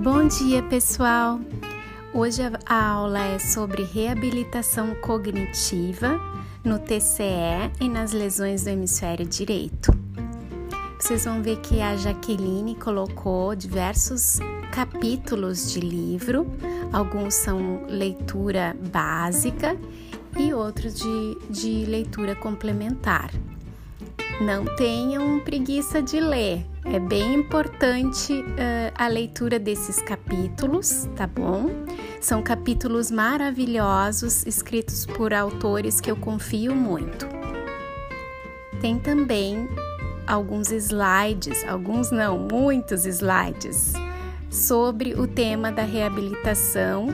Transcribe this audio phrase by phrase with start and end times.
[0.00, 1.40] Bom dia, pessoal!
[2.14, 6.20] Hoje a aula é sobre reabilitação cognitiva
[6.62, 9.92] no TCE e nas lesões do hemisfério direito.
[11.00, 14.38] Vocês vão ver que a Jaqueline colocou diversos
[14.70, 16.46] capítulos de livro,
[16.92, 19.76] alguns são leitura básica
[20.38, 23.32] e outros de, de leitura complementar.
[24.40, 31.66] Não tenham preguiça de ler, é bem importante uh, a leitura desses capítulos, tá bom?
[32.20, 37.26] São capítulos maravilhosos escritos por autores que eu confio muito.
[38.80, 39.68] Tem também
[40.26, 43.92] alguns slides, alguns não, muitos slides,
[44.50, 47.08] sobre o tema da reabilitação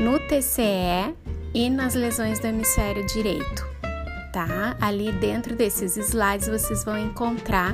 [0.00, 1.14] no TCE
[1.54, 3.74] e nas lesões do hemisfério direito
[4.34, 4.76] tá?
[4.80, 7.72] Ali dentro desses slides vocês vão encontrar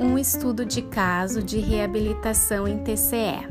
[0.00, 3.46] um estudo de caso de reabilitação em TCE.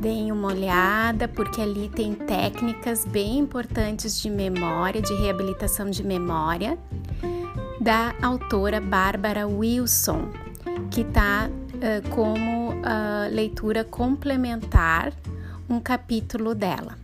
[0.00, 6.78] Deem uma olhada, porque ali tem técnicas bem importantes de memória, de reabilitação de memória,
[7.78, 10.30] da autora Bárbara Wilson,
[10.90, 15.12] que está uh, como uh, leitura complementar
[15.68, 16.96] um capítulo dela.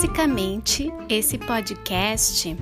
[0.00, 2.56] Basicamente, esse podcast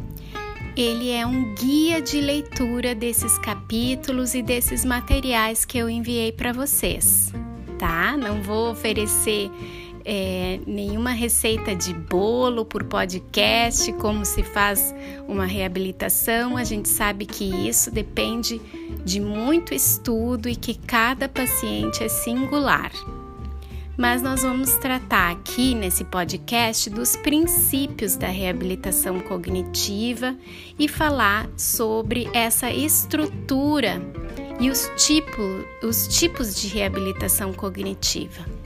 [0.76, 6.52] ele é um guia de leitura desses capítulos e desses materiais que eu enviei para
[6.52, 7.32] vocês,
[7.78, 8.16] tá?
[8.16, 9.52] Não vou oferecer
[10.04, 14.92] é, nenhuma receita de bolo por podcast, como se faz
[15.28, 16.56] uma reabilitação.
[16.56, 18.60] A gente sabe que isso depende
[19.04, 22.90] de muito estudo e que cada paciente é singular
[23.98, 30.36] mas nós vamos tratar aqui nesse podcast dos princípios da reabilitação cognitiva
[30.78, 34.00] e falar sobre essa estrutura
[34.60, 35.42] e os, tipo,
[35.82, 38.57] os tipos de reabilitação cognitiva.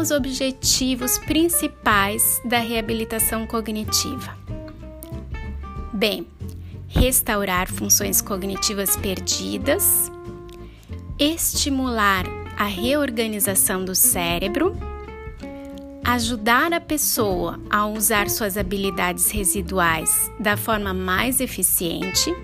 [0.00, 4.34] Os objetivos principais da reabilitação cognitiva?
[5.92, 6.26] Bem,
[6.88, 10.10] restaurar funções cognitivas perdidas,
[11.18, 12.24] estimular
[12.58, 14.74] a reorganização do cérebro,
[16.02, 22.34] ajudar a pessoa a usar suas habilidades residuais da forma mais eficiente,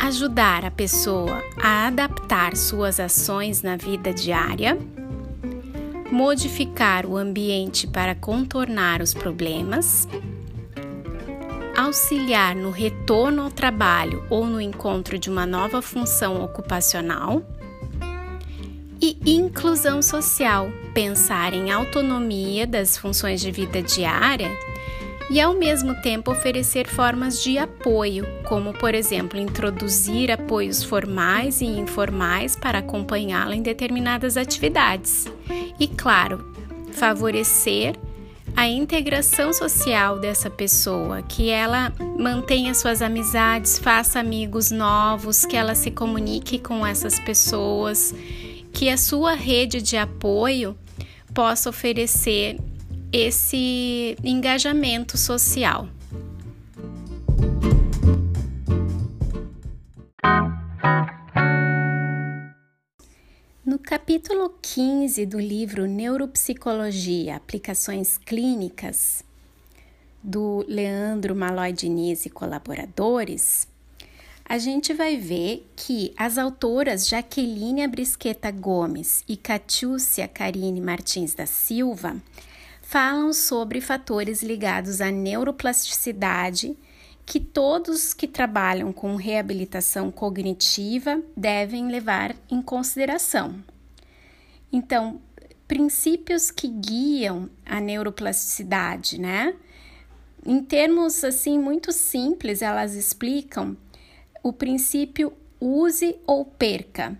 [0.00, 4.78] ajudar a pessoa a adaptar suas ações na vida diária
[6.10, 10.08] modificar o ambiente para contornar os problemas,
[11.76, 17.42] auxiliar no retorno ao trabalho ou no encontro de uma nova função ocupacional
[19.00, 24.50] e inclusão social, pensar em autonomia das funções de vida diária
[25.30, 31.64] e ao mesmo tempo oferecer formas de apoio, como por exemplo introduzir apoios formais e
[31.64, 35.26] informais para acompanhá-la em determinadas atividades.
[35.78, 36.52] E claro,
[36.92, 37.96] favorecer
[38.56, 45.74] a integração social dessa pessoa, que ela mantenha suas amizades, faça amigos novos, que ela
[45.74, 48.14] se comunique com essas pessoas,
[48.72, 50.76] que a sua rede de apoio
[51.32, 52.56] possa oferecer
[53.16, 55.88] esse engajamento social.
[63.64, 69.22] No capítulo 15 do livro Neuropsicologia Aplicações Clínicas,
[70.20, 73.68] do Leandro Malói Diniz e colaboradores,
[74.44, 81.46] a gente vai ver que as autoras Jaqueline Abrisqueta Gomes e Catiúcia Karine Martins da
[81.46, 82.20] Silva
[82.84, 86.76] falam sobre fatores ligados à neuroplasticidade
[87.26, 93.56] que todos que trabalham com reabilitação cognitiva devem levar em consideração.
[94.70, 95.20] Então,
[95.66, 99.54] princípios que guiam a neuroplasticidade, né?
[100.44, 103.74] Em termos assim muito simples, elas explicam
[104.42, 107.18] o princípio use ou perca.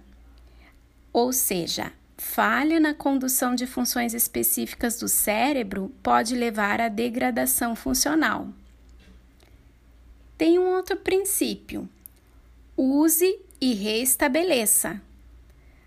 [1.10, 1.90] Ou seja,
[2.24, 8.48] falha na condução de funções específicas do cérebro pode levar à degradação funcional.
[10.36, 11.88] Tem um outro princípio:
[12.76, 15.00] use e reestabeleça.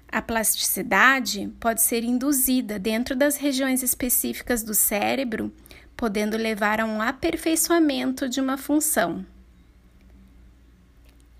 [0.09, 5.51] A plasticidade pode ser induzida dentro das regiões específicas do cérebro,
[5.97, 9.25] podendo levar a um aperfeiçoamento de uma função.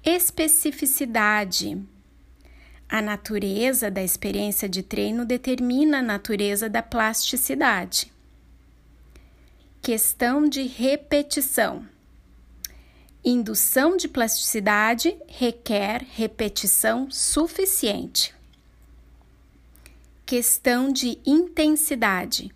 [0.04, 1.82] Especificidade.
[2.90, 8.12] A natureza da experiência de treino determina a natureza da plasticidade.
[9.82, 11.86] Questão de repetição.
[13.24, 18.34] Indução de plasticidade requer repetição suficiente.
[20.26, 22.54] Questão de intensidade.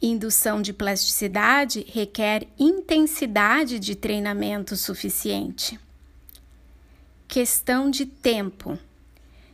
[0.00, 5.78] Indução de plasticidade requer intensidade de treinamento suficiente.
[7.26, 8.78] Questão de tempo.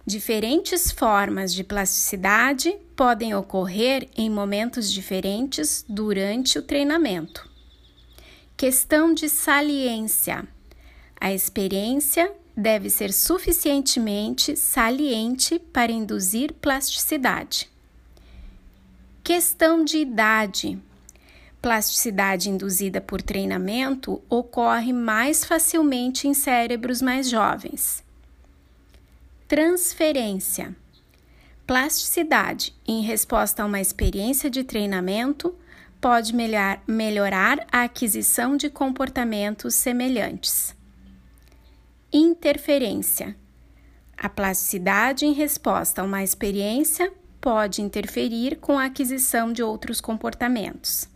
[0.09, 7.51] Diferentes formas de plasticidade podem ocorrer em momentos diferentes durante o treinamento.
[8.57, 10.47] Questão de saliência.
[11.21, 17.69] A experiência deve ser suficientemente saliente para induzir plasticidade.
[19.25, 20.79] Questão de idade.
[21.61, 28.06] Plasticidade induzida por treinamento ocorre mais facilmente em cérebros mais jovens.
[29.49, 30.75] Transferência.
[31.65, 35.55] Plasticidade em resposta a uma experiência de treinamento
[36.01, 40.75] pode melhor, melhorar a aquisição de comportamentos semelhantes.
[42.13, 43.37] Interferência.
[44.19, 51.09] A plasticidade em resposta a uma experiência pode interferir com a aquisição de outros comportamentos.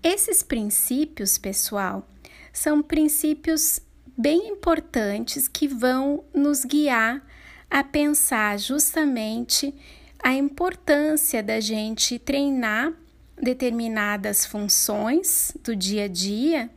[0.00, 2.06] Esses princípios, pessoal,
[2.52, 3.80] são princípios
[4.18, 7.24] bem importantes que vão nos guiar
[7.70, 9.72] a pensar justamente
[10.18, 12.92] a importância da gente treinar
[13.40, 16.68] determinadas funções do dia a dia,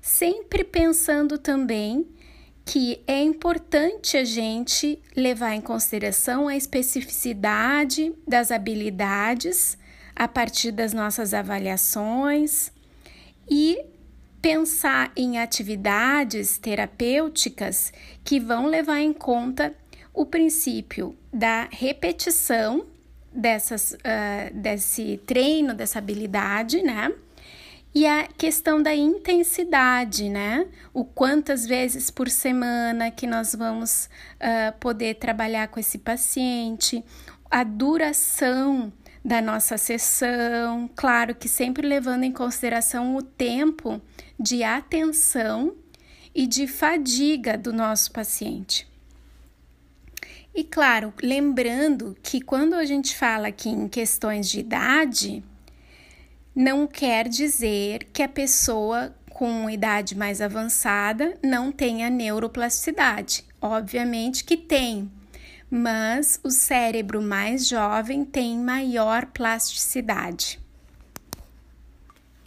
[0.00, 2.06] sempre pensando também
[2.64, 9.76] que é importante a gente levar em consideração a especificidade das habilidades
[10.16, 12.72] a partir das nossas avaliações
[13.48, 13.84] e
[14.40, 17.92] pensar em atividades terapêuticas
[18.24, 19.74] que vão levar em conta
[20.12, 22.86] o princípio da repetição
[23.32, 27.12] dessas, uh, desse treino, dessa habilidade, né?
[27.94, 30.66] E a questão da intensidade, né?
[30.92, 37.04] O quantas vezes por semana que nós vamos uh, poder trabalhar com esse paciente,
[37.50, 38.92] a duração
[39.24, 44.00] da nossa sessão, claro que sempre levando em consideração o tempo
[44.38, 45.74] de atenção
[46.34, 48.86] e de fadiga do nosso paciente.
[50.54, 55.44] E claro, lembrando que quando a gente fala aqui em questões de idade,
[56.54, 63.44] não quer dizer que a pessoa com idade mais avançada não tenha neuroplasticidade.
[63.60, 65.10] Obviamente que tem,
[65.70, 70.58] mas o cérebro mais jovem tem maior plasticidade.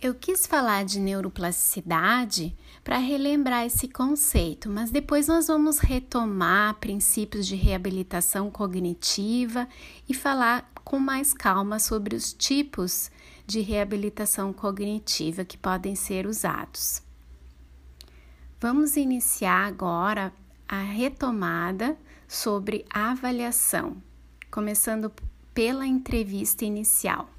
[0.01, 2.55] Eu quis falar de neuroplasticidade
[2.85, 9.67] para relembrar esse conceito, mas depois nós vamos retomar princípios de reabilitação cognitiva
[10.07, 13.11] e falar com mais calma sobre os tipos
[13.45, 17.03] de reabilitação cognitiva que podem ser usados.
[18.57, 20.31] Vamos iniciar agora
[20.65, 23.97] a retomada sobre a avaliação,
[24.49, 25.11] começando
[25.53, 27.29] pela entrevista inicial.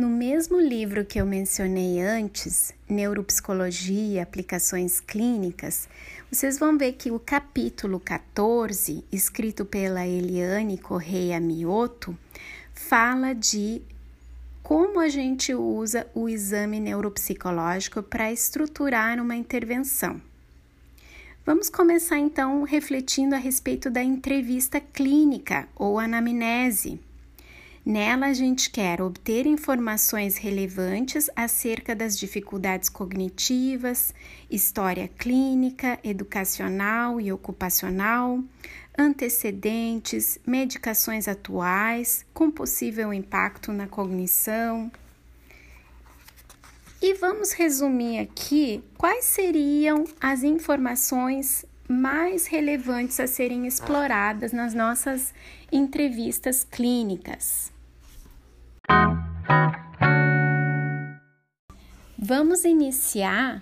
[0.00, 5.90] No mesmo livro que eu mencionei antes, Neuropsicologia Aplicações Clínicas,
[6.32, 12.16] vocês vão ver que o capítulo 14, escrito pela Eliane Correia Mioto,
[12.72, 13.82] fala de
[14.62, 20.18] como a gente usa o exame neuropsicológico para estruturar uma intervenção.
[21.44, 26.98] Vamos começar então refletindo a respeito da entrevista clínica ou anamnese.
[27.84, 34.14] Nela, a gente quer obter informações relevantes acerca das dificuldades cognitivas,
[34.50, 38.44] história clínica, educacional e ocupacional,
[38.98, 44.92] antecedentes, medicações atuais com possível impacto na cognição.
[47.00, 55.34] E vamos resumir aqui quais seriam as informações mais relevantes a serem exploradas nas nossas
[55.72, 57.72] entrevistas clínicas.
[62.16, 63.60] Vamos iniciar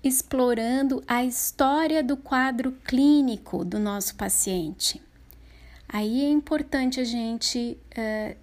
[0.00, 5.02] explorando a história do quadro clínico do nosso paciente.
[5.88, 8.36] Aí é importante a gente uh,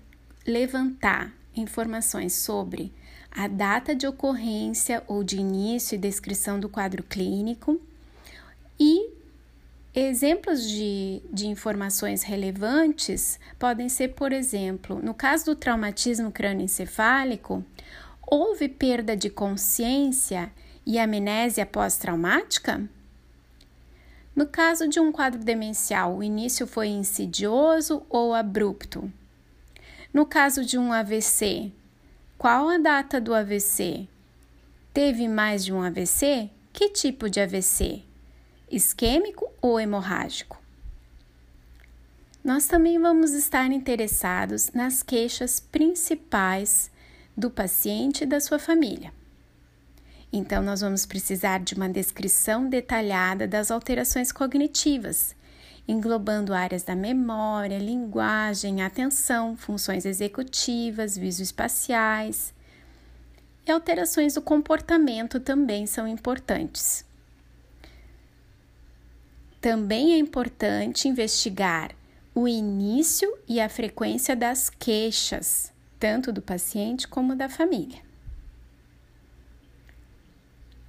[0.46, 2.92] levantar informações sobre
[3.32, 7.80] a data de ocorrência ou de início e descrição do quadro clínico,
[9.94, 17.62] Exemplos de, de informações relevantes podem ser, por exemplo, no caso do traumatismo crânioencefálico,
[18.26, 20.50] houve perda de consciência
[20.86, 22.90] e amnésia pós-traumática?
[24.34, 29.12] No caso de um quadro demencial, o início foi insidioso ou abrupto?
[30.14, 31.70] No caso de um AVC,
[32.38, 34.08] qual a data do AVC?
[34.94, 36.50] Teve mais de um AVC?
[36.72, 38.11] Que tipo de AVC?
[38.72, 40.62] Isquêmico ou hemorrágico.
[42.44, 46.90] Nós também vamos estar interessados nas queixas principais
[47.38, 49.14] do paciente e da sua família.
[50.34, 55.36] Então, nós vamos precisar de uma descrição detalhada das alterações cognitivas,
[55.88, 62.54] englobando áreas da memória, linguagem, atenção, funções executivas, visoespaciais.
[63.68, 67.06] E alterações do comportamento também são importantes.
[69.62, 71.92] Também é importante investigar
[72.34, 78.02] o início e a frequência das queixas, tanto do paciente como da família.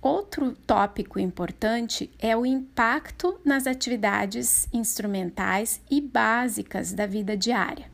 [0.01, 7.93] Outro tópico importante é o impacto nas atividades instrumentais e básicas da vida diária.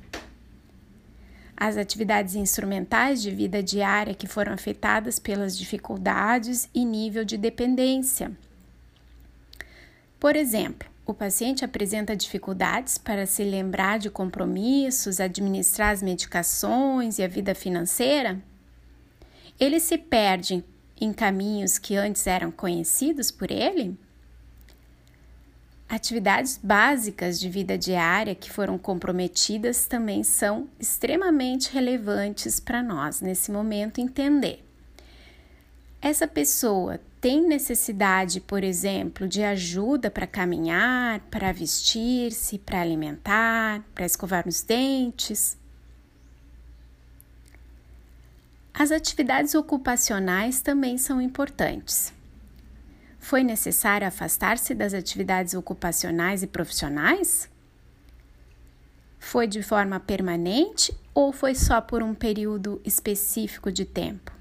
[1.57, 8.31] As atividades instrumentais de vida diária que foram afetadas pelas dificuldades e nível de dependência
[10.21, 17.23] por exemplo, o paciente apresenta dificuldades para se lembrar de compromissos, administrar as medicações e
[17.23, 18.39] a vida financeira?
[19.59, 20.65] Ele se perde
[21.01, 23.97] em caminhos que antes eram conhecidos por ele?
[25.89, 33.51] Atividades básicas de vida diária que foram comprometidas também são extremamente relevantes para nós nesse
[33.51, 34.63] momento entender.
[36.03, 44.07] Essa pessoa tem necessidade, por exemplo, de ajuda para caminhar, para vestir-se, para alimentar, para
[44.07, 45.59] escovar os dentes.
[48.73, 52.13] As atividades ocupacionais também são importantes.
[53.19, 57.51] Foi necessário afastar-se das atividades ocupacionais e profissionais?
[59.19, 64.38] Foi de forma permanente ou foi só por um período específico de tempo?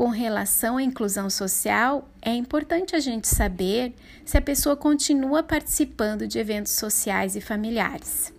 [0.00, 3.92] Com relação à inclusão social, é importante a gente saber
[4.24, 8.32] se a pessoa continua participando de eventos sociais e familiares.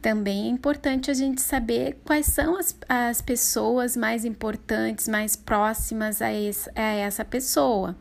[0.00, 6.22] Também é importante a gente saber quais são as, as pessoas mais importantes, mais próximas
[6.22, 7.94] a, esse, a essa pessoa.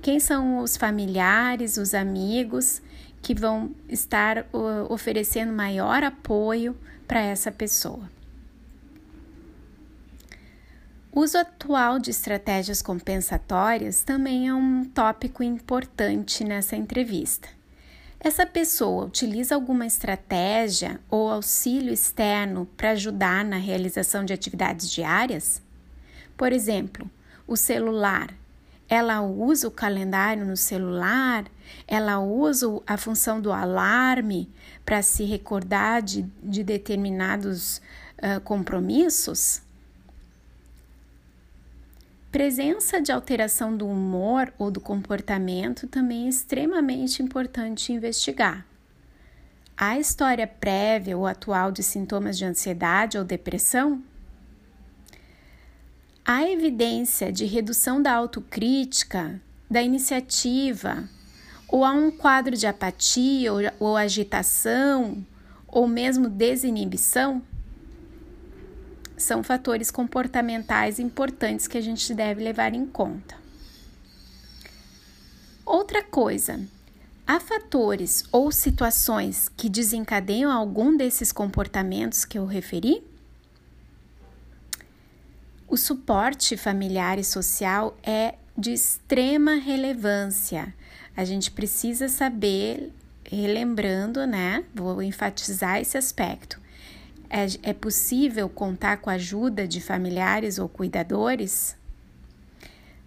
[0.00, 2.80] Quem são os familiares, os amigos
[3.20, 6.74] que vão estar uh, oferecendo maior apoio
[7.06, 8.08] para essa pessoa.
[11.14, 17.48] Uso atual de estratégias compensatórias também é um tópico importante nessa entrevista.
[18.18, 25.60] Essa pessoa utiliza alguma estratégia ou auxílio externo para ajudar na realização de atividades diárias?
[26.34, 27.10] Por exemplo,
[27.46, 28.34] o celular.
[28.88, 31.44] Ela usa o calendário no celular?
[31.86, 34.48] Ela usa a função do alarme
[34.82, 37.82] para se recordar de, de determinados
[38.16, 39.60] uh, compromissos?
[42.32, 48.66] Presença de alteração do humor ou do comportamento também é extremamente importante investigar.
[49.76, 54.02] Há história prévia ou atual de sintomas de ansiedade ou depressão?
[56.24, 59.38] Há evidência de redução da autocrítica,
[59.70, 61.06] da iniciativa,
[61.68, 65.22] ou há um quadro de apatia ou, ou agitação,
[65.68, 67.42] ou mesmo desinibição?
[69.16, 73.36] São fatores comportamentais importantes que a gente deve levar em conta.
[75.64, 76.60] Outra coisa,
[77.26, 83.02] há fatores ou situações que desencadeiam algum desses comportamentos que eu referi?
[85.68, 90.74] O suporte familiar e social é de extrema relevância.
[91.16, 92.92] A gente precisa saber,
[93.24, 94.64] relembrando, né?
[94.74, 96.61] Vou enfatizar esse aspecto
[97.32, 101.74] é, é possível contar com a ajuda de familiares ou cuidadores?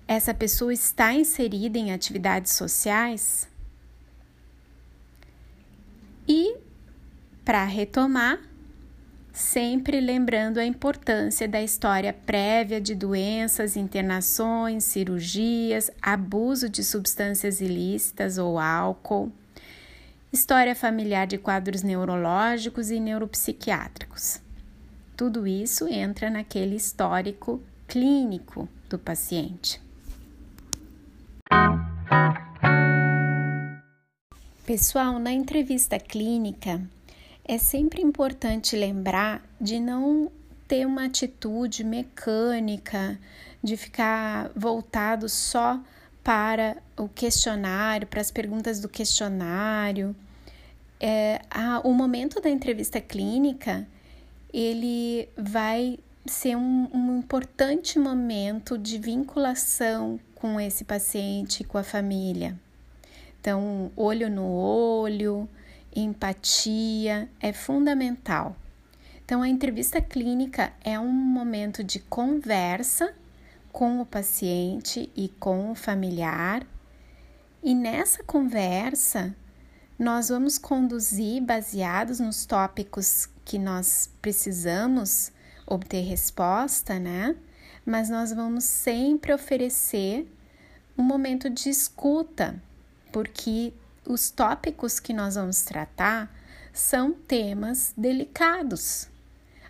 [0.07, 3.47] Essa pessoa está inserida em atividades sociais?
[6.27, 6.57] E,
[7.43, 8.39] para retomar,
[9.31, 18.39] sempre lembrando a importância da história prévia de doenças, internações, cirurgias, abuso de substâncias ilícitas
[18.39, 19.31] ou álcool
[20.35, 24.41] história familiar de quadros neurológicos e neuropsiquiátricos.
[25.15, 29.81] Tudo isso entra naquele histórico clínico do paciente.
[34.65, 36.81] Pessoal, na entrevista clínica,
[37.45, 40.29] é sempre importante lembrar de não
[40.67, 43.17] ter uma atitude mecânica,
[43.63, 45.79] de ficar voltado só
[46.21, 50.13] para o questionário, para as perguntas do questionário.
[50.99, 53.87] É, a, o momento da entrevista clínica
[54.53, 62.57] ele vai ser um, um importante momento de vinculação com esse paciente, com a família.
[63.39, 65.47] Então, olho no olho,
[65.95, 68.55] empatia é fundamental.
[69.23, 73.13] Então, a entrevista clínica é um momento de conversa
[73.71, 76.65] com o paciente e com o familiar,
[77.61, 79.35] e nessa conversa
[79.97, 85.31] nós vamos conduzir baseados nos tópicos que nós precisamos
[85.65, 87.35] obter resposta, né?
[87.85, 90.29] Mas nós vamos sempre oferecer
[90.97, 92.61] um momento de escuta,
[93.11, 93.73] porque
[94.05, 96.33] os tópicos que nós vamos tratar
[96.73, 99.07] são temas delicados.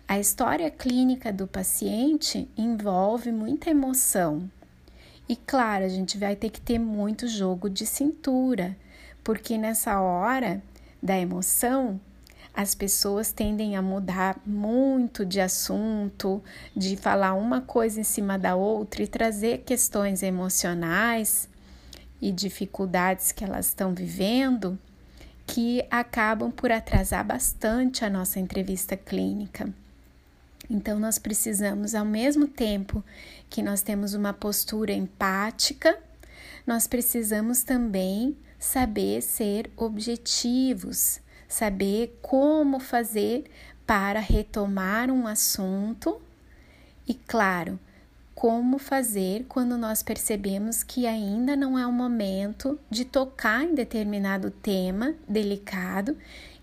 [0.08, 4.50] A história clínica do paciente envolve muita emoção.
[5.28, 8.76] E claro, a gente vai ter que ter muito jogo de cintura,
[9.26, 10.62] porque nessa hora
[11.02, 12.00] da emoção,
[12.54, 16.40] as pessoas tendem a mudar muito de assunto,
[16.76, 21.48] de falar uma coisa em cima da outra e trazer questões emocionais
[22.22, 24.78] e dificuldades que elas estão vivendo
[25.44, 29.68] que acabam por atrasar bastante a nossa entrevista clínica.
[30.70, 33.02] Então, nós precisamos, ao mesmo tempo
[33.50, 35.98] que nós temos uma postura empática,
[36.64, 43.44] nós precisamos também saber ser objetivos, saber como fazer
[43.86, 46.20] para retomar um assunto
[47.06, 47.78] e, claro,
[48.34, 54.50] como fazer quando nós percebemos que ainda não é o momento de tocar em determinado
[54.50, 56.16] tema delicado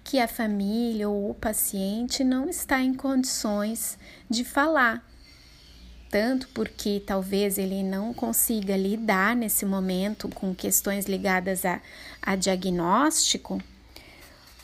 [0.03, 3.97] que a família ou o paciente não está em condições
[4.29, 5.03] de falar.
[6.13, 11.81] Tanto porque talvez ele não consiga lidar nesse momento com questões ligadas a,
[12.21, 13.59] a diagnóstico,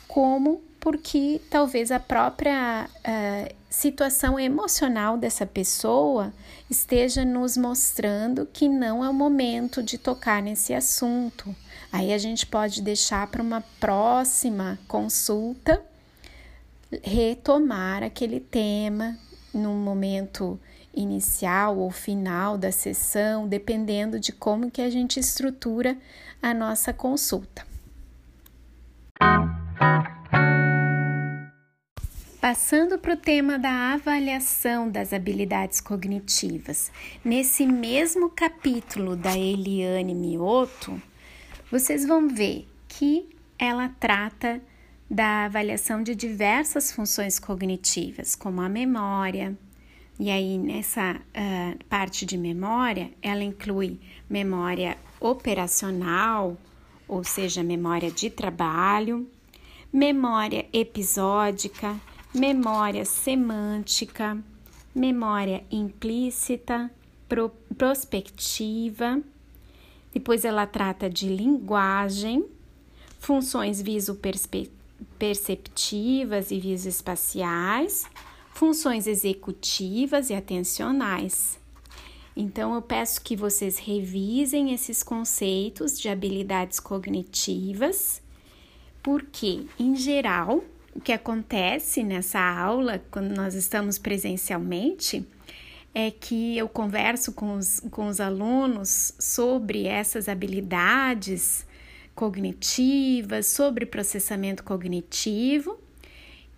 [0.06, 6.32] como porque talvez a própria uh, situação emocional dessa pessoa
[6.70, 11.52] esteja nos mostrando que não é o momento de tocar nesse assunto.
[11.90, 15.82] Aí a gente pode deixar para uma próxima consulta
[17.02, 19.18] retomar aquele tema
[19.52, 20.60] no momento
[20.94, 25.96] inicial ou final da sessão, dependendo de como que a gente estrutura
[26.42, 27.66] a nossa consulta.
[32.40, 36.90] Passando para o tema da avaliação das habilidades cognitivas,
[37.22, 41.00] nesse mesmo capítulo da Eliane Mioto,
[41.70, 44.60] vocês vão ver que ela trata
[45.08, 49.56] da avaliação de diversas funções cognitivas, como a memória.
[50.22, 56.58] E aí, nessa uh, parte de memória, ela inclui memória operacional,
[57.08, 59.26] ou seja, memória de trabalho,
[59.90, 61.98] memória episódica,
[62.34, 64.36] memória semântica,
[64.94, 66.90] memória implícita,
[67.26, 69.22] pro, prospectiva.
[70.12, 72.44] Depois ela trata de linguagem,
[73.18, 78.06] funções visoperceptivas e visoespaciais,
[78.60, 81.58] funções executivas e atencionais.
[82.36, 88.20] Então, eu peço que vocês revisem esses conceitos de habilidades cognitivas,
[89.02, 90.62] porque, em geral,
[90.94, 95.26] o que acontece nessa aula, quando nós estamos presencialmente,
[95.94, 101.66] é que eu converso com os, com os alunos sobre essas habilidades
[102.14, 105.78] cognitivas, sobre processamento cognitivo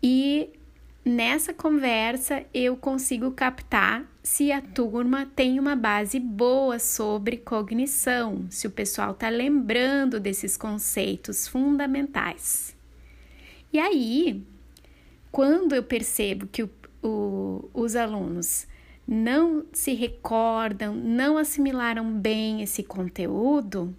[0.02, 0.50] e
[1.04, 8.66] nessa conversa eu consigo captar se a turma tem uma base boa sobre cognição, se
[8.66, 12.76] o pessoal está lembrando desses conceitos fundamentais.
[13.72, 14.44] E aí,
[15.32, 16.70] quando eu percebo que o,
[17.02, 18.66] o, os alunos
[19.06, 23.94] não se recordam, não assimilaram bem esse conteúdo,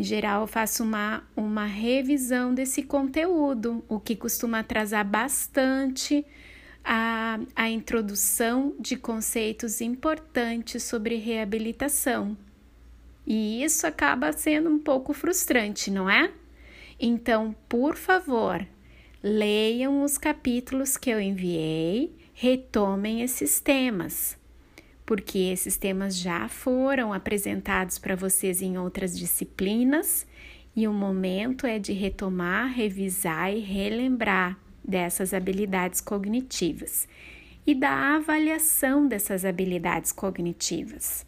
[0.00, 6.24] em geral eu faço uma, uma revisão desse conteúdo, o que costuma atrasar bastante
[6.82, 12.34] a, a introdução de conceitos importantes sobre reabilitação.
[13.26, 16.32] E isso acaba sendo um pouco frustrante, não é?
[16.98, 18.66] Então, por favor,
[19.22, 24.38] leiam os capítulos que eu enviei retomem esses temas,
[25.10, 30.24] porque esses temas já foram apresentados para vocês em outras disciplinas
[30.76, 37.08] e o momento é de retomar, revisar e relembrar dessas habilidades cognitivas
[37.66, 41.26] e da avaliação dessas habilidades cognitivas.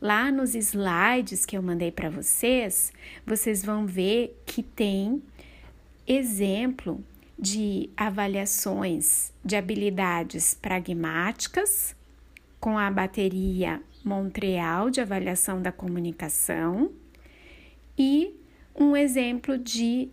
[0.00, 2.90] Lá nos slides que eu mandei para vocês,
[3.26, 5.22] vocês vão ver que tem
[6.08, 7.04] exemplo
[7.38, 11.94] de avaliações de habilidades pragmáticas
[12.64, 16.90] com a bateria Montreal de avaliação da comunicação
[17.98, 18.34] e
[18.74, 20.08] um exemplo de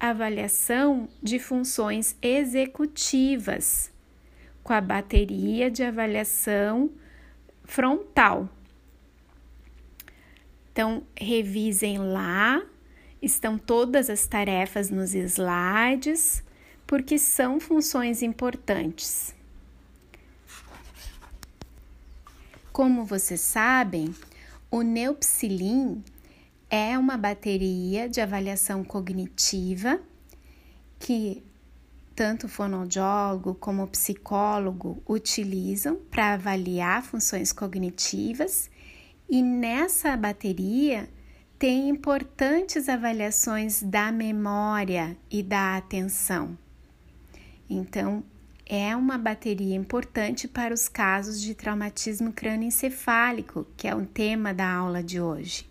[0.00, 3.92] avaliação de funções executivas
[4.62, 6.90] com a bateria de avaliação
[7.62, 8.48] frontal.
[10.72, 12.62] Então, revisem lá,
[13.20, 16.42] estão todas as tarefas nos slides,
[16.86, 19.34] porque são funções importantes.
[22.72, 24.14] Como vocês sabem,
[24.70, 26.02] o Neupsilin
[26.70, 30.00] é uma bateria de avaliação cognitiva
[30.98, 31.42] que
[32.16, 38.70] tanto o fonoaudiólogo como o psicólogo utilizam para avaliar funções cognitivas,
[39.28, 41.10] e nessa bateria
[41.58, 46.56] tem importantes avaliações da memória e da atenção.
[47.68, 48.24] Então,
[48.74, 54.66] é uma bateria importante para os casos de traumatismo crânioencefálico, que é o tema da
[54.66, 55.70] aula de hoje.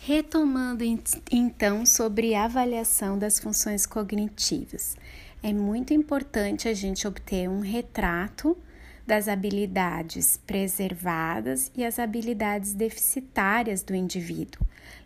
[0.00, 0.82] Retomando
[1.30, 4.96] então sobre a avaliação das funções cognitivas,
[5.44, 8.58] é muito importante a gente obter um retrato
[9.08, 14.60] das habilidades preservadas e as habilidades deficitárias do indivíduo,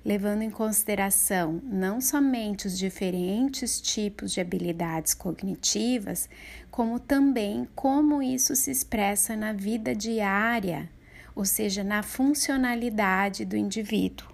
[0.04, 6.28] levando em consideração não somente os diferentes tipos de habilidades cognitivas,
[6.68, 10.90] como também como isso se expressa na vida diária,
[11.32, 14.26] ou seja, na funcionalidade do indivíduo.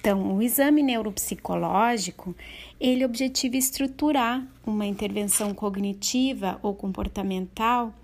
[0.00, 2.34] Então, o exame neuropsicológico,
[2.80, 7.94] ele objetiva estruturar uma intervenção cognitiva ou comportamental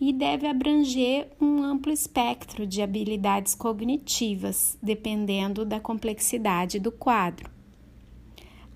[0.00, 7.50] e deve abranger um amplo espectro de habilidades cognitivas, dependendo da complexidade do quadro.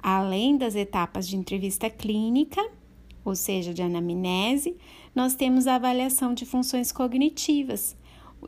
[0.02, 2.60] Além das etapas de entrevista clínica,
[3.24, 4.76] ou seja, de anamnese,
[5.14, 7.96] nós temos a avaliação de funções cognitivas,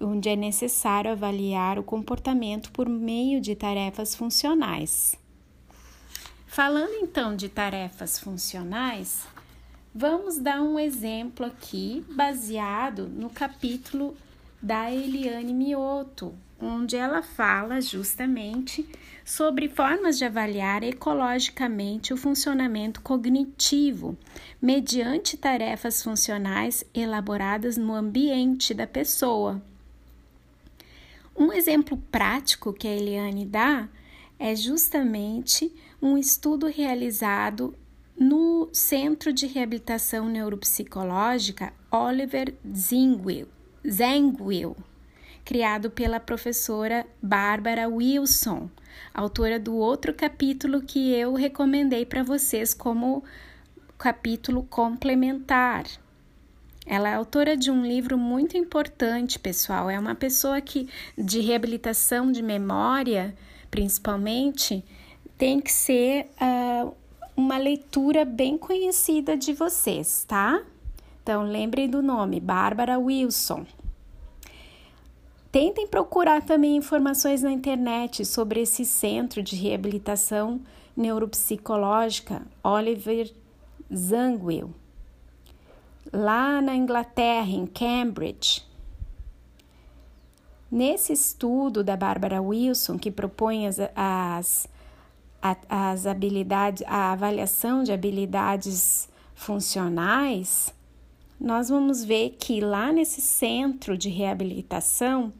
[0.01, 5.17] onde é necessário avaliar o comportamento por meio de tarefas funcionais.
[6.47, 9.27] Falando então de tarefas funcionais,
[9.95, 14.17] vamos dar um exemplo aqui baseado no capítulo
[14.61, 18.85] da Eliane Mioto, onde ela fala justamente
[19.25, 24.19] sobre formas de avaliar ecologicamente o funcionamento cognitivo
[24.61, 29.63] mediante tarefas funcionais elaboradas no ambiente da pessoa.
[31.37, 33.89] Um exemplo prático que a Eliane dá
[34.39, 37.75] é justamente um estudo realizado
[38.19, 43.49] no Centro de Reabilitação Neuropsicológica Oliver Zengwill,
[43.89, 44.77] Zengwill
[45.45, 48.71] criado pela professora Bárbara Wilson,
[49.13, 53.23] autora do outro capítulo que eu recomendei para vocês como
[53.99, 55.85] capítulo complementar.
[56.87, 59.89] Ela é autora de um livro muito importante, pessoal.
[59.89, 63.35] É uma pessoa que de reabilitação de memória,
[63.71, 64.85] principalmente,
[65.39, 66.95] tem que ser uh,
[67.37, 70.63] uma leitura bem conhecida de vocês, tá?
[71.23, 73.67] Então, lembrem do nome, Bárbara Wilson.
[75.51, 80.61] Tentem procurar também informações na internet sobre esse centro de reabilitação
[80.97, 83.33] neuropsicológica, Oliver
[83.95, 84.75] Zangwill
[86.15, 88.65] lá na Inglaterra, em Cambridge.
[90.71, 94.69] Nesse estudo da Barbara Wilson, que propõe as, as,
[95.69, 100.73] as habilidades, a avaliação de habilidades funcionais,
[101.39, 105.33] nós vamos ver que lá nesse centro de reabilitação,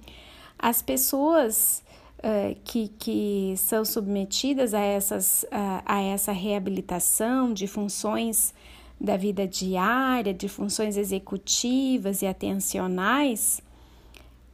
[0.59, 1.83] as pessoas
[2.19, 8.53] uh, que, que são submetidas a, essas, uh, a essa reabilitação de funções
[9.01, 13.63] da vida diária, de funções executivas e atencionais,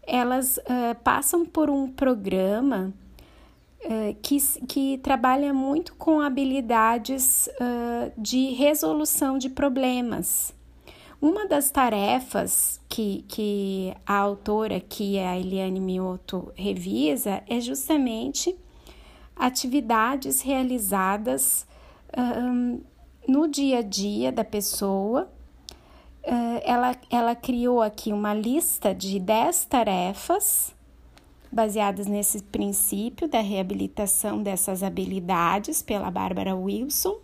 [0.07, 2.93] elas uh, passam por um programa
[3.85, 10.55] uh, que, que trabalha muito com habilidades uh, de resolução de problemas.
[11.21, 18.57] Uma das tarefas que, que a autora, que é a Eliane Mioto, revisa é justamente
[19.37, 21.66] atividades realizadas
[23.29, 25.31] no dia a dia da pessoa.
[26.64, 30.75] Ela, ela criou aqui uma lista de 10 tarefas
[31.53, 37.19] baseadas nesse princípio da reabilitação dessas habilidades pela Bárbara Wilson,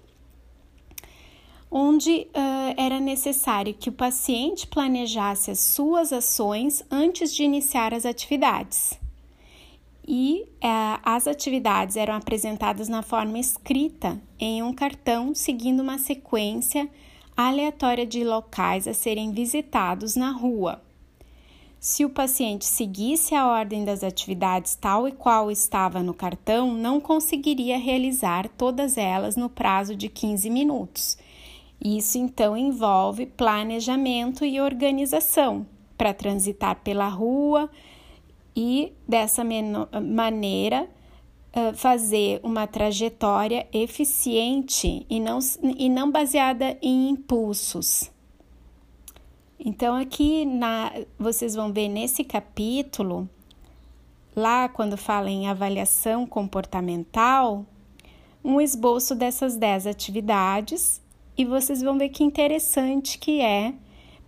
[1.70, 8.06] onde uh, era necessário que o paciente planejasse as suas ações antes de iniciar as
[8.06, 8.98] atividades.
[10.08, 16.88] E uh, as atividades eram apresentadas na forma escrita em um cartão, seguindo uma sequência
[17.36, 20.85] aleatória de locais a serem visitados na rua.
[21.88, 27.00] Se o paciente seguisse a ordem das atividades tal e qual estava no cartão, não
[27.00, 31.16] conseguiria realizar todas elas no prazo de 15 minutos.
[31.80, 35.64] Isso então envolve planejamento e organização
[35.96, 37.70] para transitar pela rua
[38.56, 40.90] e dessa maneira
[41.76, 48.10] fazer uma trajetória eficiente e não, e não baseada em impulsos.
[49.58, 53.28] Então, aqui na, vocês vão ver nesse capítulo,
[54.34, 57.64] lá quando fala em avaliação comportamental,
[58.44, 61.02] um esboço dessas 10 atividades
[61.36, 63.74] e vocês vão ver que interessante que é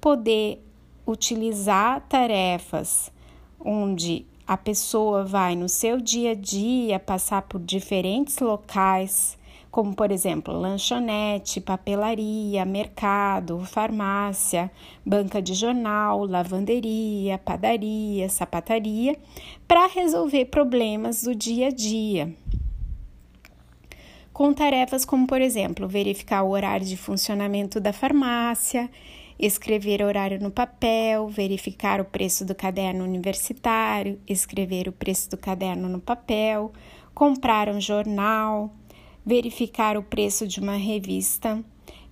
[0.01, 0.65] poder
[1.07, 3.13] utilizar tarefas
[3.61, 9.38] onde a pessoa vai no seu dia a dia passar por diferentes locais,
[9.79, 14.73] como por exemplo lanchonete, papelaria, mercado, farmácia,
[15.07, 19.17] banca de jornal, lavanderia, padaria, sapataria,
[19.69, 22.35] para resolver problemas do dia a dia.
[24.33, 28.91] Com tarefas como, por exemplo, verificar o horário de funcionamento da farmácia,
[29.39, 35.89] escrever horário no papel, verificar o preço do caderno universitário, escrever o preço do caderno
[35.89, 36.73] no papel,
[37.15, 38.73] comprar um jornal,
[39.29, 41.63] verificar o preço de uma revista,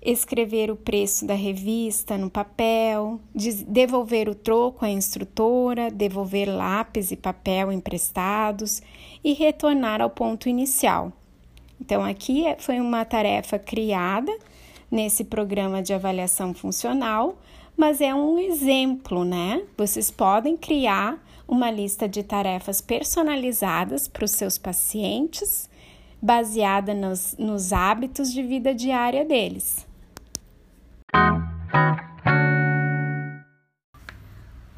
[0.02, 3.18] escrever o preço da revista no papel,
[3.66, 8.82] devolver o troco à instrutora, devolver lápis e papel emprestados
[9.24, 11.10] e retornar ao ponto inicial.
[11.80, 14.36] Então, aqui é, foi uma tarefa criada
[14.90, 17.38] nesse programa de avaliação funcional,
[17.74, 19.62] mas é um exemplo, né?
[19.74, 25.70] Vocês podem criar uma lista de tarefas personalizadas para os seus pacientes,
[26.20, 29.86] baseada nos, nos hábitos de vida diária deles.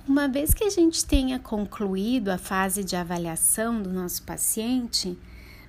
[0.07, 5.18] Uma vez que a gente tenha concluído a fase de avaliação do nosso paciente,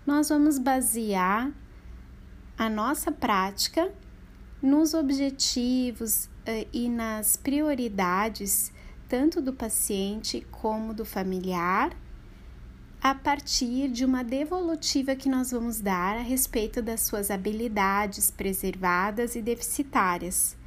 [0.07, 1.51] nós vamos basear
[2.57, 3.91] a nossa prática
[4.61, 8.71] nos objetivos uh, e nas prioridades
[9.07, 11.95] tanto do paciente como do familiar,
[13.01, 19.35] a partir de uma devolutiva que nós vamos dar a respeito das suas habilidades preservadas
[19.35, 20.57] e deficitárias.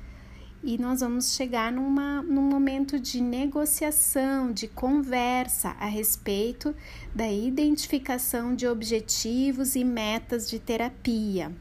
[0.64, 6.74] E nós vamos chegar numa, num momento de negociação, de conversa a respeito
[7.14, 11.52] da identificação de objetivos e metas de terapia.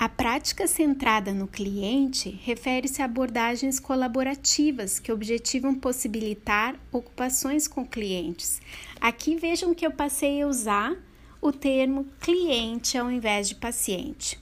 [0.00, 8.62] A prática centrada no cliente refere-se a abordagens colaborativas que objetivam possibilitar ocupações com clientes.
[8.98, 10.96] Aqui vejam que eu passei a usar
[11.38, 14.40] o termo cliente ao invés de paciente.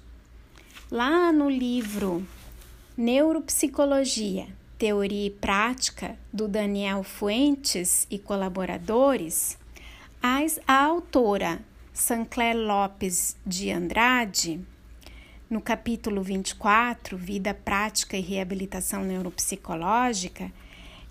[0.89, 2.25] Lá no livro
[2.97, 4.47] Neuropsicologia,
[4.79, 9.59] Teoria e Prática, do Daniel Fuentes e colaboradores,
[10.23, 11.61] a autora
[11.93, 14.65] Sancler Lopes de Andrade
[15.49, 20.53] no capítulo 24, Vida Prática e Reabilitação Neuropsicológica,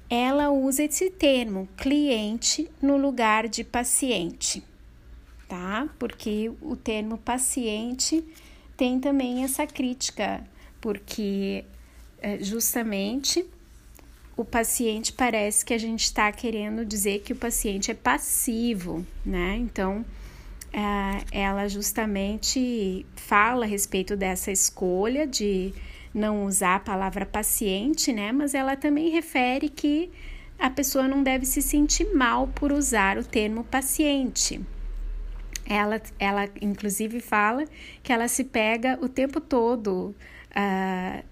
[0.10, 4.63] ela usa esse termo cliente no lugar de paciente,
[5.47, 5.89] tá?
[6.00, 8.23] Porque o termo paciente
[8.78, 10.45] tem também essa crítica,
[10.80, 11.65] porque
[12.21, 13.45] é, justamente
[14.38, 19.58] o paciente parece que a gente está querendo dizer que o paciente é passivo, né?
[19.58, 20.06] Então,
[21.32, 25.73] ela justamente fala a respeito dessa escolha de
[26.13, 28.32] não usar a palavra paciente, né?
[28.32, 30.10] Mas ela também refere que
[30.58, 34.60] a pessoa não deve se sentir mal por usar o termo paciente.
[35.65, 37.65] Ela, ela inclusive fala
[38.01, 40.15] que ela se pega o tempo todo
[40.51, 41.23] uh,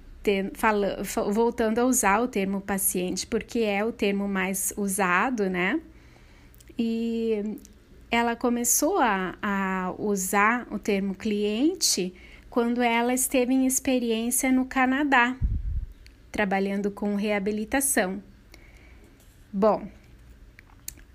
[0.54, 5.80] fala, voltando a usar o termo paciente, porque é o termo mais usado, né?
[6.78, 7.58] E
[8.10, 12.14] ela começou a, a usar o termo cliente
[12.50, 15.36] quando ela esteve em experiência no Canadá,
[16.32, 18.24] trabalhando com reabilitação.
[19.52, 19.88] Bom,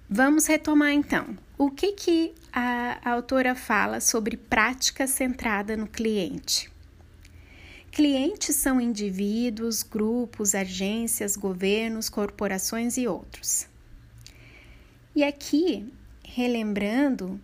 [0.08, 1.36] vamos retomar então.
[1.56, 6.70] O que, que a, a autora fala sobre prática centrada no cliente?
[7.90, 13.66] Clientes são indivíduos, grupos, agências, governos, corporações e outros.
[15.14, 15.92] E aqui,
[16.34, 17.40] relembrando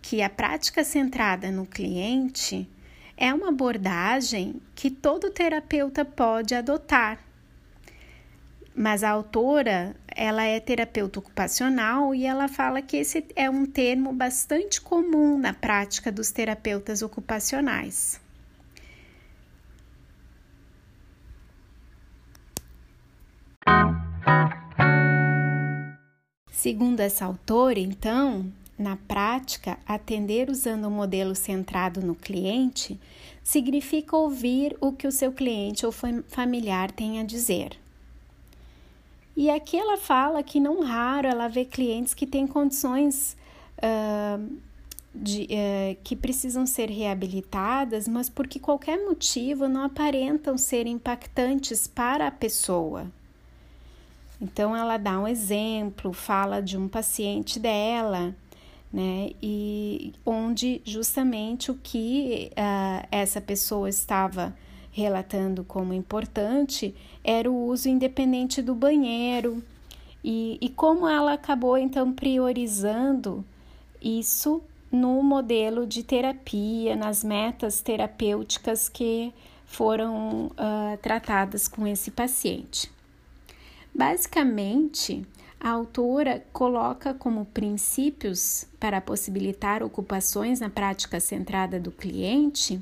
[0.00, 2.68] que a prática centrada no cliente
[3.16, 7.18] é uma abordagem que todo terapeuta pode adotar.
[8.74, 14.12] Mas a autora, ela é terapeuta ocupacional e ela fala que esse é um termo
[14.12, 18.20] bastante comum na prática dos terapeutas ocupacionais.
[26.58, 32.98] Segundo essa autora, então, na prática, atender usando um modelo centrado no cliente
[33.44, 37.78] significa ouvir o que o seu cliente ou familiar tem a dizer.
[39.36, 43.36] E aqui ela fala que não raro ela vê clientes que têm condições
[43.78, 44.44] uh,
[45.14, 52.26] de, uh, que precisam ser reabilitadas, mas porque qualquer motivo não aparentam ser impactantes para
[52.26, 53.06] a pessoa.
[54.40, 58.34] Então ela dá um exemplo, fala de um paciente dela
[58.92, 59.30] né?
[59.42, 64.56] E onde justamente o que uh, essa pessoa estava
[64.90, 69.62] relatando como importante era o uso independente do banheiro
[70.24, 73.44] e, e como ela acabou então priorizando
[74.02, 79.32] isso no modelo de terapia, nas metas terapêuticas que
[79.66, 82.90] foram uh, tratadas com esse paciente.
[83.98, 85.26] Basicamente,
[85.58, 92.80] a autora coloca como princípios para possibilitar ocupações na prática centrada do cliente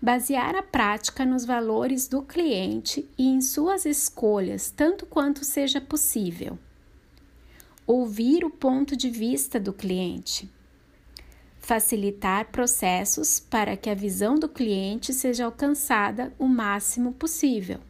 [0.00, 6.58] basear a prática nos valores do cliente e em suas escolhas, tanto quanto seja possível.
[7.86, 10.50] Ouvir o ponto de vista do cliente.
[11.60, 17.80] Facilitar processos para que a visão do cliente seja alcançada o máximo possível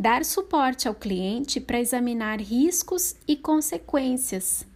[0.00, 4.66] dar suporte ao cliente para examinar riscos e consequências.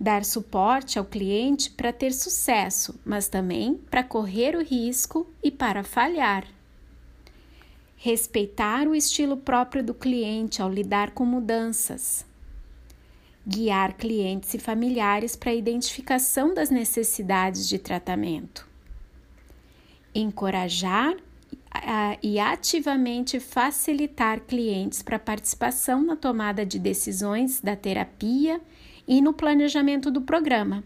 [0.00, 5.84] Dar suporte ao cliente para ter sucesso, mas também para correr o risco e para
[5.84, 6.46] falhar.
[7.98, 12.24] Respeitar o estilo próprio do cliente ao lidar com mudanças.
[13.46, 18.66] Guiar clientes e familiares para a identificação das necessidades de tratamento.
[20.14, 21.14] Encorajar
[22.22, 28.60] e ativamente facilitar clientes para participação na tomada de decisões da terapia
[29.06, 30.82] e no planejamento do programa.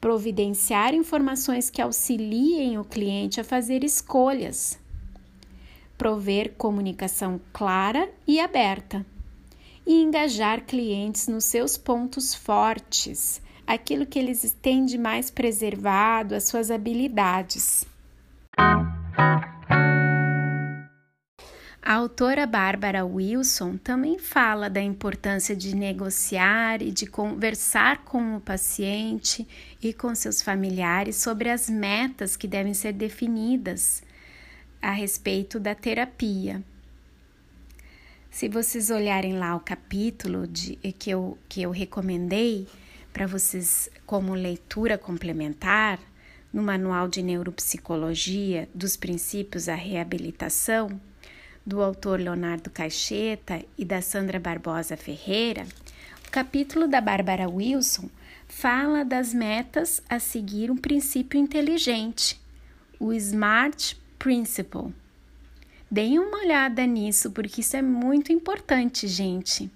[0.00, 4.78] Providenciar informações que auxiliem o cliente a fazer escolhas.
[5.96, 9.06] Prover comunicação clara e aberta.
[9.86, 16.44] E engajar clientes nos seus pontos fortes, aquilo que eles têm de mais preservado, as
[16.44, 17.84] suas habilidades.
[21.84, 28.40] A autora Bárbara Wilson também fala da importância de negociar e de conversar com o
[28.40, 29.46] paciente
[29.82, 34.00] e com seus familiares sobre as metas que devem ser definidas
[34.80, 36.62] a respeito da terapia.
[38.30, 42.68] Se vocês olharem lá o capítulo de, que, eu, que eu recomendei
[43.12, 45.98] para vocês como leitura complementar
[46.52, 51.00] no Manual de Neuropsicologia dos Princípios à Reabilitação,
[51.64, 55.66] do autor Leonardo Caixeta e da Sandra Barbosa Ferreira,
[56.26, 58.08] o capítulo da Bárbara Wilson
[58.48, 62.40] fala das metas a seguir um princípio inteligente,
[62.98, 64.92] o SMART Principle.
[65.90, 69.70] Deem uma olhada nisso, porque isso é muito importante, gente.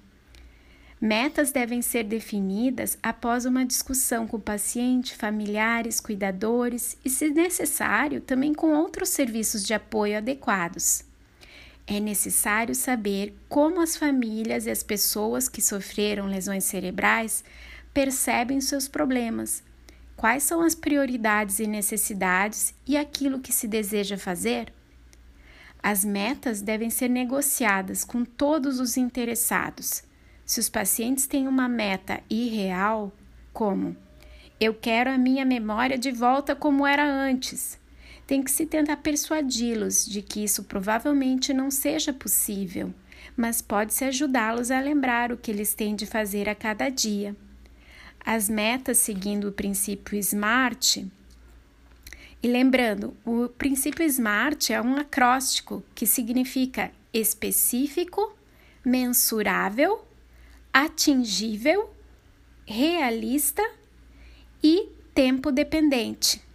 [1.00, 8.20] Metas devem ser definidas após uma discussão com o paciente, familiares, cuidadores e, se necessário,
[8.20, 11.05] também com outros serviços de apoio adequados.
[11.86, 17.44] É necessário saber como as famílias e as pessoas que sofreram lesões cerebrais
[17.94, 19.62] percebem seus problemas,
[20.16, 24.72] quais são as prioridades e necessidades e aquilo que se deseja fazer.
[25.80, 30.02] As metas devem ser negociadas com todos os interessados.
[30.44, 33.12] Se os pacientes têm uma meta irreal,
[33.52, 33.96] como
[34.58, 37.78] eu quero a minha memória de volta como era antes,
[38.26, 42.92] tem que se tentar persuadi-los de que isso provavelmente não seja possível,
[43.36, 47.36] mas pode-se ajudá-los a lembrar o que eles têm de fazer a cada dia.
[48.24, 51.06] As metas seguindo o princípio SMART.
[52.42, 58.36] E lembrando, o princípio SMART é um acróstico que significa específico,
[58.84, 60.04] mensurável,
[60.72, 61.90] atingível,
[62.66, 63.62] realista
[64.62, 66.45] e tempo dependente.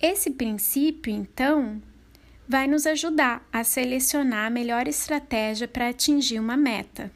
[0.00, 1.82] Esse princípio, então,
[2.48, 7.10] vai nos ajudar a selecionar a melhor estratégia para atingir uma meta.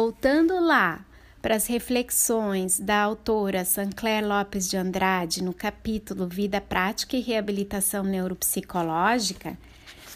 [0.00, 1.06] Voltando lá
[1.40, 8.02] para as reflexões da autora Sancler Lopes de Andrade no capítulo Vida Prática e Reabilitação
[8.02, 9.56] Neuropsicológica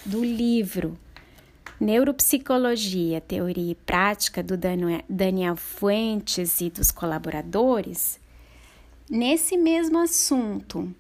[0.05, 0.99] do livro
[1.79, 4.55] Neuropsicologia, Teoria e Prática do
[5.09, 8.19] Daniel Fuentes e dos colaboradores,
[9.11, 10.93] nesse mesmo assunto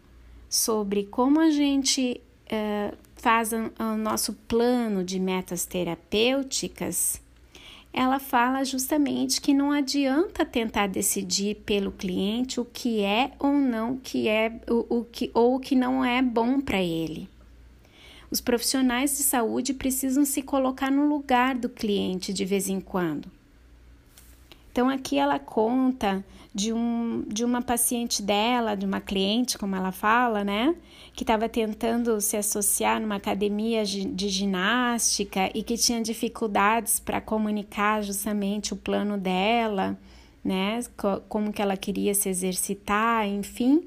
[0.48, 7.20] sobre como a gente uh, faz o nosso plano de metas terapêuticas,
[7.92, 13.96] ela fala justamente que não adianta tentar decidir pelo cliente o que é ou não
[13.96, 17.26] que é o, o que ou o que não é bom para ele.
[18.30, 23.30] Os profissionais de saúde precisam se colocar no lugar do cliente de vez em quando.
[24.76, 26.22] Então aqui ela conta
[26.54, 30.74] de, um, de uma paciente dela, de uma cliente, como ela fala, né?
[31.14, 38.02] Que estava tentando se associar numa academia de ginástica e que tinha dificuldades para comunicar
[38.02, 39.98] justamente o plano dela,
[40.44, 40.80] né?
[41.28, 43.82] Como que ela queria se exercitar, enfim.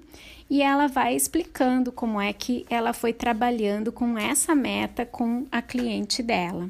[0.50, 5.62] E ela vai explicando como é que ela foi trabalhando com essa meta com a
[5.62, 6.70] cliente dela.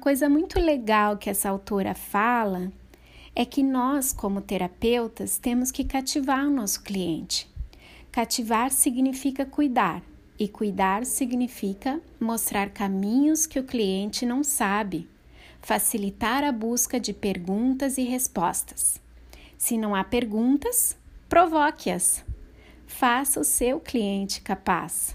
[0.00, 2.72] coisa muito legal que essa autora fala
[3.36, 7.48] é que nós, como terapeutas, temos que cativar o nosso cliente.
[8.10, 10.02] Cativar significa cuidar,
[10.38, 15.06] e cuidar significa mostrar caminhos que o cliente não sabe,
[15.60, 19.00] facilitar a busca de perguntas e respostas.
[19.56, 20.96] Se não há perguntas,
[21.28, 22.24] provoque-as.
[22.86, 25.14] Faça o seu cliente capaz.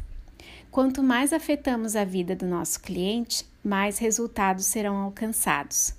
[0.72, 5.96] Quanto mais afetamos a vida do nosso cliente, mais resultados serão alcançados.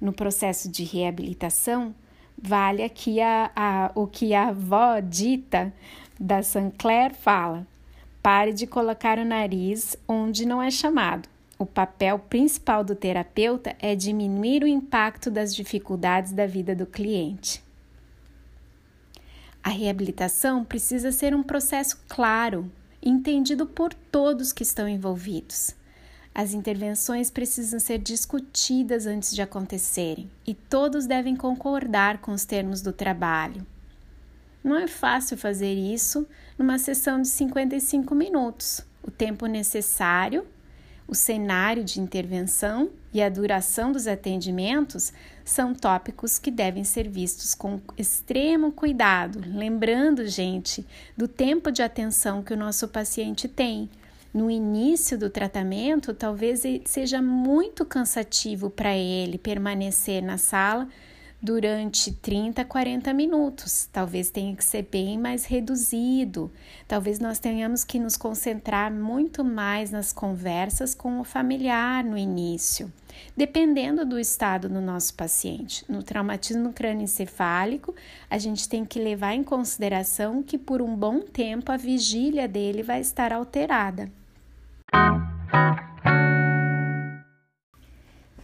[0.00, 1.94] No processo de reabilitação,
[2.36, 5.72] vale aqui a, a, o que a avó dita
[6.18, 7.66] da Sancler fala:
[8.22, 11.28] pare de colocar o nariz onde não é chamado.
[11.62, 17.62] O papel principal do terapeuta é diminuir o impacto das dificuldades da vida do cliente.
[19.62, 22.68] A reabilitação precisa ser um processo claro,
[23.00, 25.76] entendido por todos que estão envolvidos.
[26.34, 32.82] As intervenções precisam ser discutidas antes de acontecerem e todos devem concordar com os termos
[32.82, 33.64] do trabalho.
[34.64, 36.26] Não é fácil fazer isso
[36.58, 38.84] numa sessão de 55 minutos.
[39.00, 40.44] O tempo necessário
[41.06, 45.12] o cenário de intervenção e a duração dos atendimentos
[45.44, 50.86] são tópicos que devem ser vistos com extremo cuidado, lembrando, gente,
[51.16, 53.90] do tempo de atenção que o nosso paciente tem.
[54.32, 60.88] No início do tratamento, talvez seja muito cansativo para ele permanecer na sala
[61.42, 63.88] durante 30, 40 minutos.
[63.92, 66.52] Talvez tenha que ser bem mais reduzido.
[66.86, 72.92] Talvez nós tenhamos que nos concentrar muito mais nas conversas com o familiar no início,
[73.36, 75.84] dependendo do estado do nosso paciente.
[75.88, 77.92] No traumatismo crânioencefálico,
[78.30, 82.84] a gente tem que levar em consideração que por um bom tempo a vigília dele
[82.84, 84.08] vai estar alterada.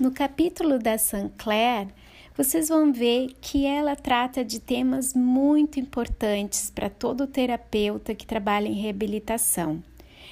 [0.01, 1.89] No capítulo da Saint-Clair,
[2.39, 8.69] vocês vão ver que ela trata de temas muito importantes para todo terapeuta que trabalha
[8.69, 9.83] em reabilitação.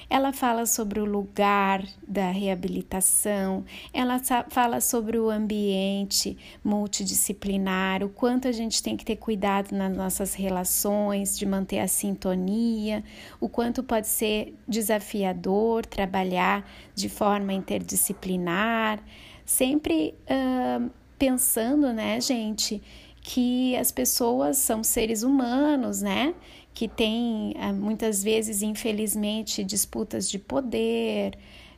[0.09, 8.47] Ela fala sobre o lugar da reabilitação, ela fala sobre o ambiente multidisciplinar, o quanto
[8.47, 13.03] a gente tem que ter cuidado nas nossas relações, de manter a sintonia,
[13.37, 19.03] o quanto pode ser desafiador trabalhar de forma interdisciplinar,
[19.45, 20.15] sempre.
[20.23, 22.81] Uh, pensando, né, gente,
[23.21, 26.33] que as pessoas são seres humanos, né?
[26.73, 31.37] Que têm ah, muitas vezes, infelizmente, disputas de poder,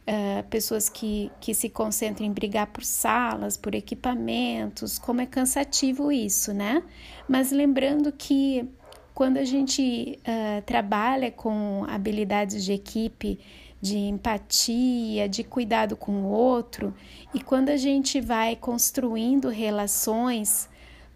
[0.10, 6.12] uh, pessoas que, que se concentram em brigar por salas, por equipamentos, como é cansativo
[6.12, 6.84] isso, né?
[7.28, 8.68] Mas lembrando que
[9.14, 13.40] quando a gente uh, trabalha com habilidades de equipe,
[13.82, 16.94] de empatia, de cuidado com o outro,
[17.34, 20.70] e quando a gente vai construindo relações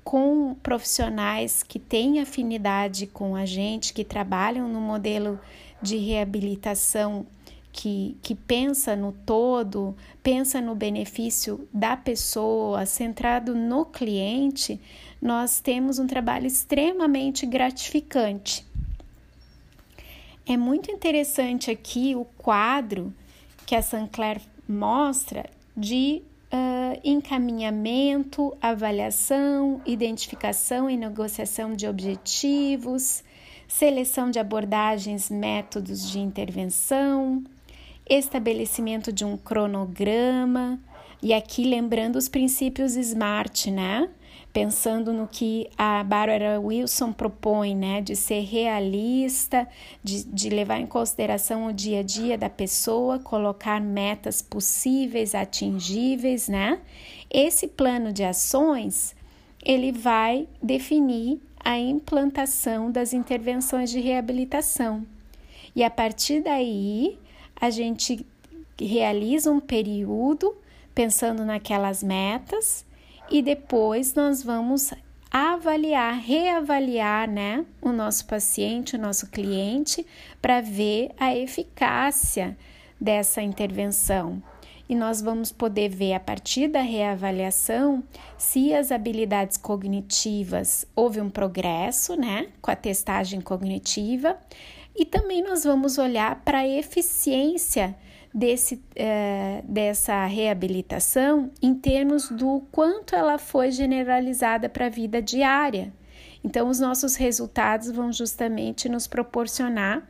[0.04, 5.40] com profissionais que têm afinidade com a gente, que trabalham no modelo
[5.82, 7.26] de reabilitação
[7.74, 14.80] que, que pensa no todo, pensa no benefício da pessoa, centrado no cliente,
[15.20, 18.66] nós temos um trabalho extremamente gratificante.
[20.46, 23.14] É muito interessante aqui o quadro
[23.66, 26.22] que a Sancler mostra de
[26.52, 33.24] uh, encaminhamento, avaliação, identificação e negociação de objetivos,
[33.68, 37.44] seleção de abordagens, métodos de intervenção,
[38.08, 40.78] estabelecimento de um cronograma,
[41.22, 44.10] e aqui lembrando os princípios SMART, né?
[44.54, 49.68] Pensando no que a Barbara Wilson propõe, né, de ser realista,
[50.04, 56.48] de, de levar em consideração o dia a dia da pessoa, colocar metas possíveis, atingíveis,
[56.48, 56.80] né?
[57.32, 59.16] Esse plano de ações
[59.66, 65.06] ele vai definir a implantação das intervenções de reabilitação.
[65.76, 67.18] E a partir daí,
[67.60, 68.24] a gente
[68.80, 70.56] realiza um período
[70.94, 72.86] pensando naquelas metas
[73.30, 74.94] e depois nós vamos
[75.32, 80.06] avaliar, reavaliar, né, o nosso paciente, o nosso cliente,
[80.40, 82.56] para ver a eficácia
[83.02, 84.42] dessa intervenção.
[84.88, 88.04] E nós vamos poder ver a partir da reavaliação
[88.38, 94.38] se as habilidades cognitivas houve um progresso, né, com a testagem cognitiva,
[94.96, 97.96] e também nós vamos olhar para a eficiência
[98.34, 105.94] desse, é, dessa reabilitação em termos do quanto ela foi generalizada para a vida diária.
[106.44, 110.04] Então, os nossos resultados vão justamente nos proporcionar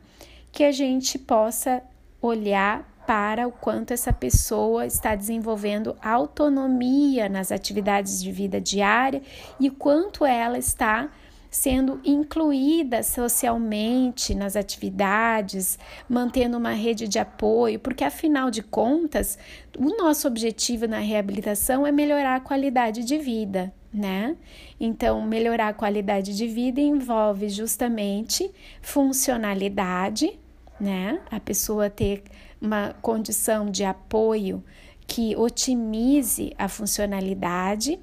[0.50, 1.82] que a gente possa
[2.20, 9.20] olhar para o quanto essa pessoa está desenvolvendo autonomia nas atividades de vida diária
[9.60, 11.10] e quanto ela está
[11.54, 15.78] sendo incluída socialmente nas atividades,
[16.08, 19.38] mantendo uma rede de apoio, porque afinal de contas,
[19.78, 24.36] o nosso objetivo na reabilitação é melhorar a qualidade de vida, né?
[24.80, 28.50] Então, melhorar a qualidade de vida envolve justamente
[28.82, 30.36] funcionalidade,
[30.80, 31.20] né?
[31.30, 32.24] A pessoa ter
[32.60, 34.60] uma condição de apoio
[35.06, 37.96] que otimize a funcionalidade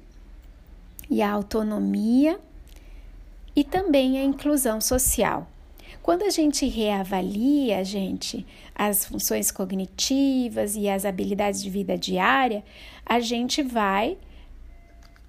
[1.10, 2.40] e a autonomia
[3.54, 5.48] e também a inclusão social.
[6.02, 8.44] Quando a gente reavalia, gente,
[8.74, 12.64] as funções cognitivas e as habilidades de vida diária,
[13.06, 14.16] a gente vai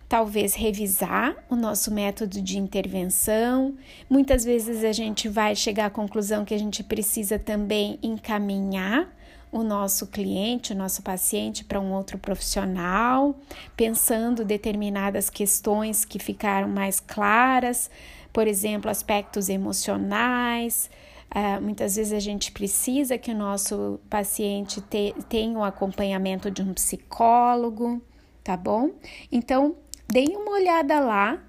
[0.09, 3.75] talvez revisar o nosso método de intervenção.
[4.09, 9.11] Muitas vezes a gente vai chegar à conclusão que a gente precisa também encaminhar
[9.53, 13.35] o nosso cliente, o nosso paciente para um outro profissional,
[13.77, 17.89] pensando determinadas questões que ficaram mais claras,
[18.33, 20.89] por exemplo, aspectos emocionais.
[21.29, 26.49] Uh, muitas vezes a gente precisa que o nosso paciente te, tenha o um acompanhamento
[26.49, 28.01] de um psicólogo,
[28.43, 28.89] tá bom?
[29.31, 29.75] Então,
[30.07, 31.39] deem uma olhada lá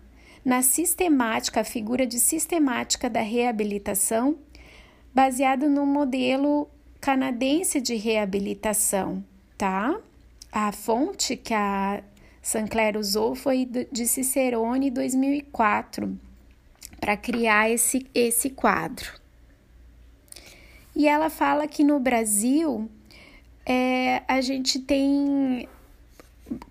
[0.44, 4.36] na sistemática, a figura de sistemática da reabilitação,
[5.14, 6.68] baseado no modelo
[7.04, 9.22] canadense de reabilitação,
[9.58, 10.00] tá?
[10.50, 12.02] A fonte que a
[12.40, 16.18] Sancler usou foi de Cicerone 2004
[16.98, 19.20] para criar esse, esse quadro.
[20.96, 22.88] E ela fala que no Brasil
[23.66, 25.68] é, a gente tem,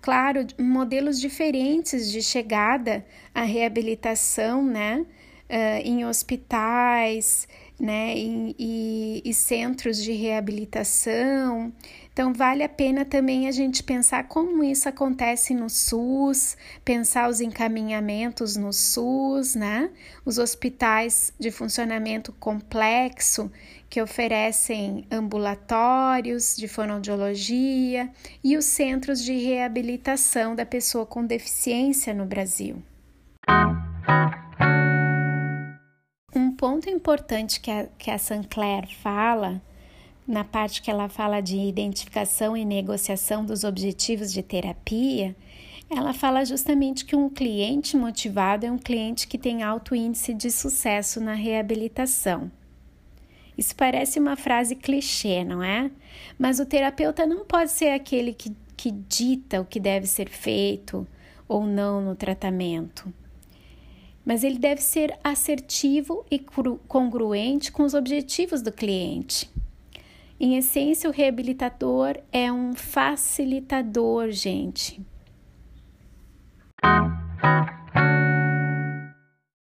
[0.00, 5.06] claro, modelos diferentes de chegada à reabilitação, né?
[5.44, 7.46] Uh, em hospitais,
[7.78, 11.72] né, e, e, e centros de reabilitação.
[12.12, 17.40] Então, vale a pena também a gente pensar como isso acontece no SUS, pensar os
[17.40, 19.90] encaminhamentos no SUS, né?
[20.24, 23.50] Os hospitais de funcionamento complexo
[23.90, 28.08] que oferecem ambulatórios de fonoaudiologia
[28.42, 32.82] e os centros de reabilitação da pessoa com deficiência no Brasil
[36.50, 39.62] ponto importante que a, que a Sancler fala,
[40.26, 45.36] na parte que ela fala de identificação e negociação dos objetivos de terapia,
[45.88, 50.50] ela fala justamente que um cliente motivado é um cliente que tem alto índice de
[50.50, 52.50] sucesso na reabilitação.
[53.56, 55.88] Isso parece uma frase clichê, não é?
[56.36, 61.06] Mas o terapeuta não pode ser aquele que, que dita o que deve ser feito
[61.46, 63.12] ou não no tratamento
[64.24, 69.50] mas ele deve ser assertivo e congruente com os objetivos do cliente.
[70.40, 75.00] Em essência, o reabilitador é um facilitador, gente.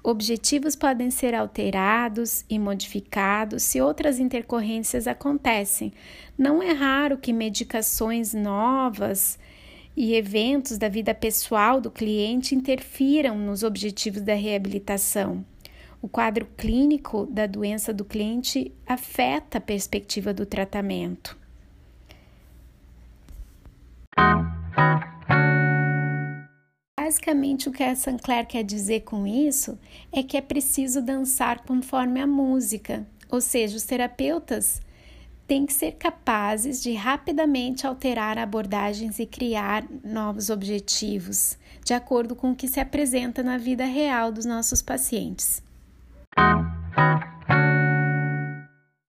[0.02, 5.92] Objetivos podem ser alterados e modificados se outras intercorrências acontecem.
[6.36, 9.38] Não é raro que medicações novas
[9.96, 15.44] e eventos da vida pessoal do cliente interfiram nos objetivos da reabilitação.
[16.02, 21.38] O quadro clínico da doença do cliente afeta a perspectiva do tratamento.
[26.98, 29.78] Basicamente, o que a Sancler quer dizer com isso
[30.12, 34.80] é que é preciso dançar conforme a música, ou seja, os terapeutas
[35.50, 42.52] têm que ser capazes de rapidamente alterar abordagens e criar novos objetivos, de acordo com
[42.52, 45.60] o que se apresenta na vida real dos nossos pacientes.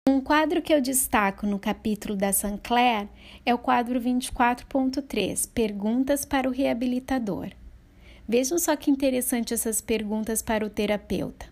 [0.07, 3.09] Um quadro que eu destaco no capítulo da Sancler
[3.45, 7.49] é o quadro 24.3 Perguntas para o reabilitador.
[8.25, 11.47] Vejam só que interessante essas perguntas para o terapeuta.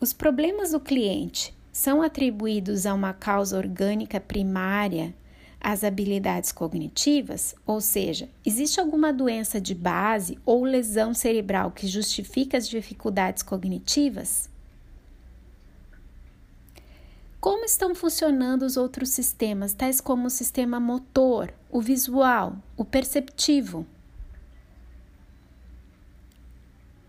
[0.00, 5.14] Os problemas do cliente são atribuídos a uma causa orgânica primária
[5.60, 12.56] às habilidades cognitivas, ou seja, existe alguma doença de base ou lesão cerebral que justifica
[12.56, 14.48] as dificuldades cognitivas?
[17.38, 23.86] Como estão funcionando os outros sistemas, tais como o sistema motor, o visual, o perceptivo?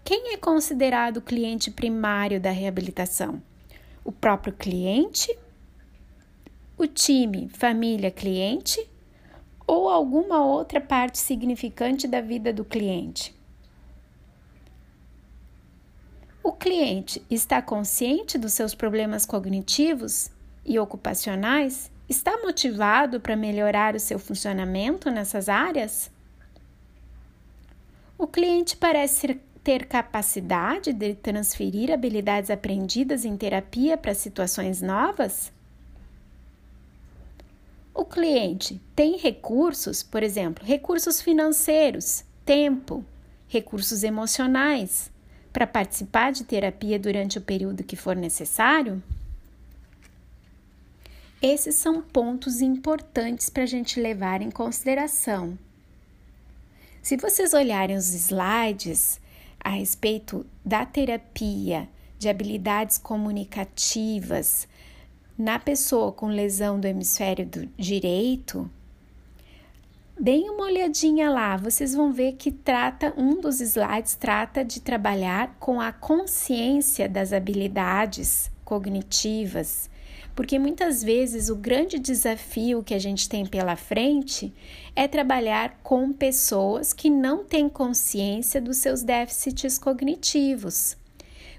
[0.05, 3.41] Quem é considerado cliente primário da reabilitação?
[4.03, 5.37] O próprio cliente,
[6.77, 8.89] o time, família, cliente
[9.67, 13.35] ou alguma outra parte significante da vida do cliente.
[16.43, 20.31] O cliente está consciente dos seus problemas cognitivos
[20.65, 21.91] e ocupacionais?
[22.09, 26.11] Está motivado para melhorar o seu funcionamento nessas áreas?
[28.17, 35.51] O cliente parece ter capacidade de transferir habilidades aprendidas em terapia para situações novas?
[37.93, 43.05] O cliente tem recursos, por exemplo, recursos financeiros, tempo,
[43.47, 45.11] recursos emocionais
[45.51, 49.03] para participar de terapia durante o período que for necessário?
[51.41, 55.57] Esses são pontos importantes para a gente levar em consideração.
[57.01, 59.20] Se vocês olharem os slides,
[59.63, 61.87] a respeito da terapia
[62.17, 64.67] de habilidades comunicativas
[65.37, 68.69] na pessoa com lesão do hemisfério do direito,
[70.19, 75.55] deem uma olhadinha lá, vocês vão ver que trata um dos slides trata de trabalhar
[75.59, 79.89] com a consciência das habilidades cognitivas
[80.35, 84.53] porque muitas vezes o grande desafio que a gente tem pela frente
[84.95, 90.97] é trabalhar com pessoas que não têm consciência dos seus déficits cognitivos.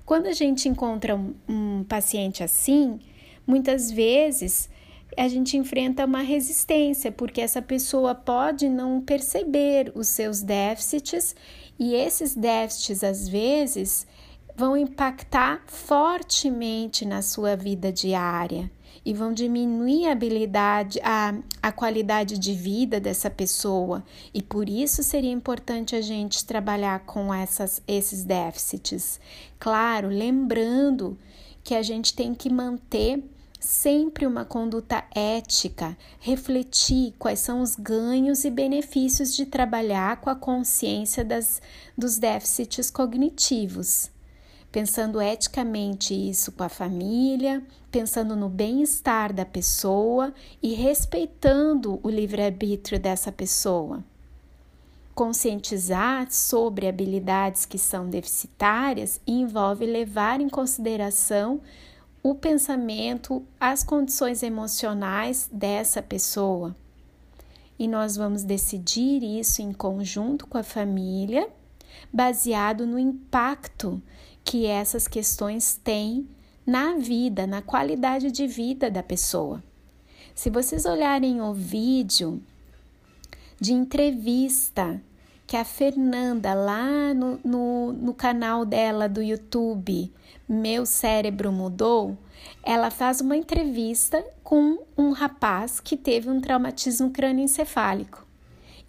[0.04, 2.98] Quando a gente encontra um, um paciente assim,
[3.46, 4.68] muitas vezes
[5.16, 11.36] a gente enfrenta uma resistência, porque essa pessoa pode não perceber os seus déficits
[11.78, 14.06] e esses déficits, às vezes,
[14.56, 18.70] vão impactar fortemente na sua vida diária
[19.04, 24.04] e vão diminuir a habilidade, a, a qualidade de vida dessa pessoa.
[24.32, 29.20] E por isso seria importante a gente trabalhar com essas, esses déficits.
[29.58, 31.18] Claro, lembrando
[31.64, 33.22] que a gente tem que manter
[33.58, 40.34] sempre uma conduta ética, refletir quais são os ganhos e benefícios de trabalhar com a
[40.34, 41.62] consciência das,
[41.96, 44.11] dos déficits cognitivos
[44.72, 52.98] pensando eticamente isso com a família, pensando no bem-estar da pessoa e respeitando o livre-arbítrio
[52.98, 54.02] dessa pessoa.
[55.14, 61.60] Conscientizar sobre habilidades que são deficitárias envolve levar em consideração
[62.22, 66.74] o pensamento, as condições emocionais dessa pessoa.
[67.78, 71.46] E nós vamos decidir isso em conjunto com a família,
[72.10, 74.00] baseado no impacto
[74.44, 76.28] que essas questões têm
[76.66, 79.62] na vida, na qualidade de vida da pessoa.
[80.34, 82.42] Se vocês olharem o vídeo
[83.60, 85.00] de entrevista
[85.46, 90.10] que a Fernanda, lá no, no, no, canal dela do YouTube,
[90.48, 92.16] Meu Cérebro Mudou,
[92.62, 98.31] ela faz uma entrevista com um rapaz que teve um traumatismo crânioencefálico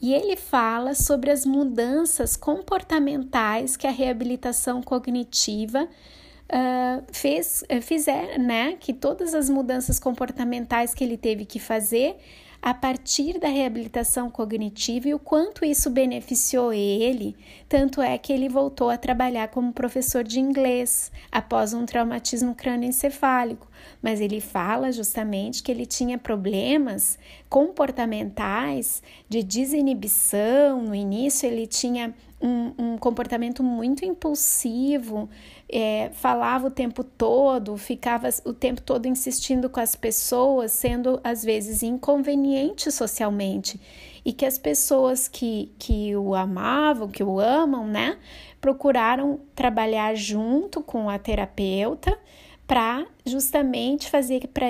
[0.04, 8.38] e ele fala sobre as mudanças comportamentais que a reabilitação cognitiva uh, fez, uh, fizer,
[8.38, 8.76] né?
[8.78, 12.18] Que todas as mudanças comportamentais que ele teve que fazer
[12.64, 17.36] a partir da reabilitação cognitiva e o quanto isso beneficiou ele.
[17.68, 23.70] Tanto é que ele voltou a trabalhar como professor de inglês após um traumatismo crânioencefálico.
[24.02, 30.82] Mas ele fala justamente que ele tinha problemas comportamentais de desinibição.
[30.84, 35.30] No início, ele tinha um, um comportamento muito impulsivo,
[35.76, 41.44] é, falava o tempo todo, ficava o tempo todo insistindo com as pessoas, sendo às
[41.44, 43.82] vezes inconveniente socialmente.
[44.24, 48.20] E que as pessoas que, que o amavam, que o amam, né,
[48.62, 52.16] procuraram trabalhar junto com a terapeuta
[52.68, 54.68] para justamente fazer pra,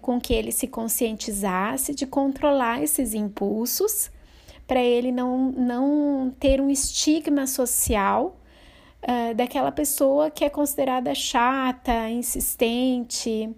[0.00, 4.10] com que ele se conscientizasse de controlar esses impulsos,
[4.66, 8.38] para ele não, não ter um estigma social
[9.06, 13.48] uh, daquela pessoa que é considerada chata, insistente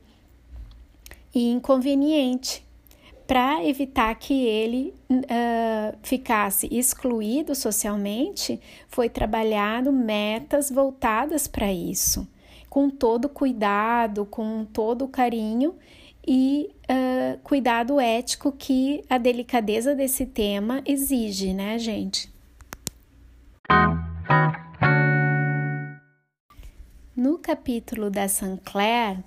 [1.34, 2.64] e inconveniente,
[3.26, 12.26] para evitar que ele uh, ficasse excluído socialmente, foi trabalhado metas voltadas para isso,
[12.70, 15.74] com todo cuidado, com todo carinho
[16.26, 22.32] e uh, cuidado ético que a delicadeza desse tema exige, né, gente?
[27.18, 29.18] No capítulo da Sancler,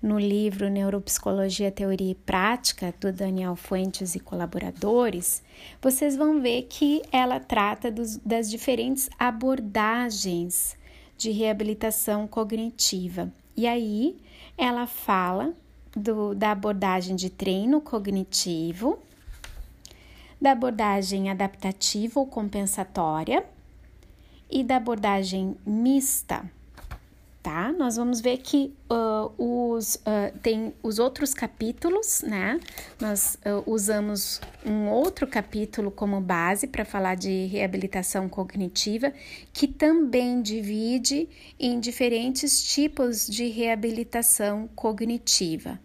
[0.00, 5.42] no livro Neuropsicologia, Teoria e Prática, do Daniel Fuentes e colaboradores,
[5.78, 10.74] vocês vão ver que ela trata dos, das diferentes abordagens
[11.18, 13.30] de reabilitação cognitiva.
[13.54, 14.16] E aí
[14.56, 15.52] ela fala
[15.94, 18.98] do, da abordagem de treino cognitivo,
[20.40, 23.44] da abordagem adaptativa ou compensatória
[24.50, 26.50] e da abordagem mista
[27.44, 27.70] tá?
[27.72, 29.30] Nós vamos ver que uh,
[29.74, 32.58] os, uh, tem os outros capítulos, né?
[32.98, 39.12] Nós uh, usamos um outro capítulo como base para falar de reabilitação cognitiva,
[39.52, 41.28] que também divide
[41.60, 45.78] em diferentes tipos de reabilitação cognitiva.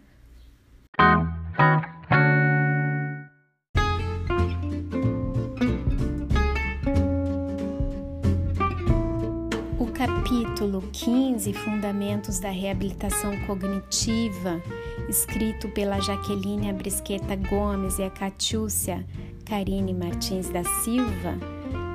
[10.30, 14.62] Capítulo 15, Fundamentos da Reabilitação Cognitiva,
[15.08, 19.04] escrito pela Jaqueline Abrisqueta Gomes e a Catiúcia
[19.44, 21.36] Karine Martins da Silva,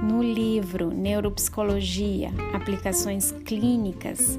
[0.03, 4.37] no livro Neuropsicologia, Aplicações Clínicas,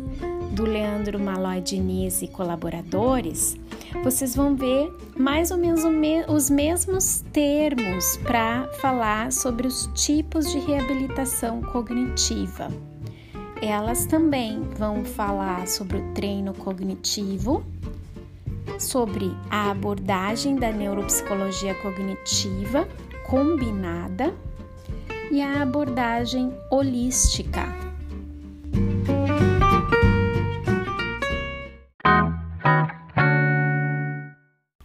[0.53, 3.57] do Leandro Malói Diniz e colaboradores,
[4.05, 5.85] vocês vão ver mais ou menos
[6.29, 12.71] os mesmos termos para falar sobre os tipos de reabilitação cognitiva
[13.63, 17.65] elas também vão falar sobre o treino cognitivo,
[18.79, 22.87] sobre a abordagem da neuropsicologia cognitiva
[23.27, 24.35] combinada
[25.31, 27.65] e a abordagem holística.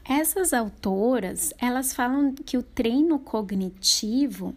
[0.07, 4.55] Essas autoras, elas falam que o treino cognitivo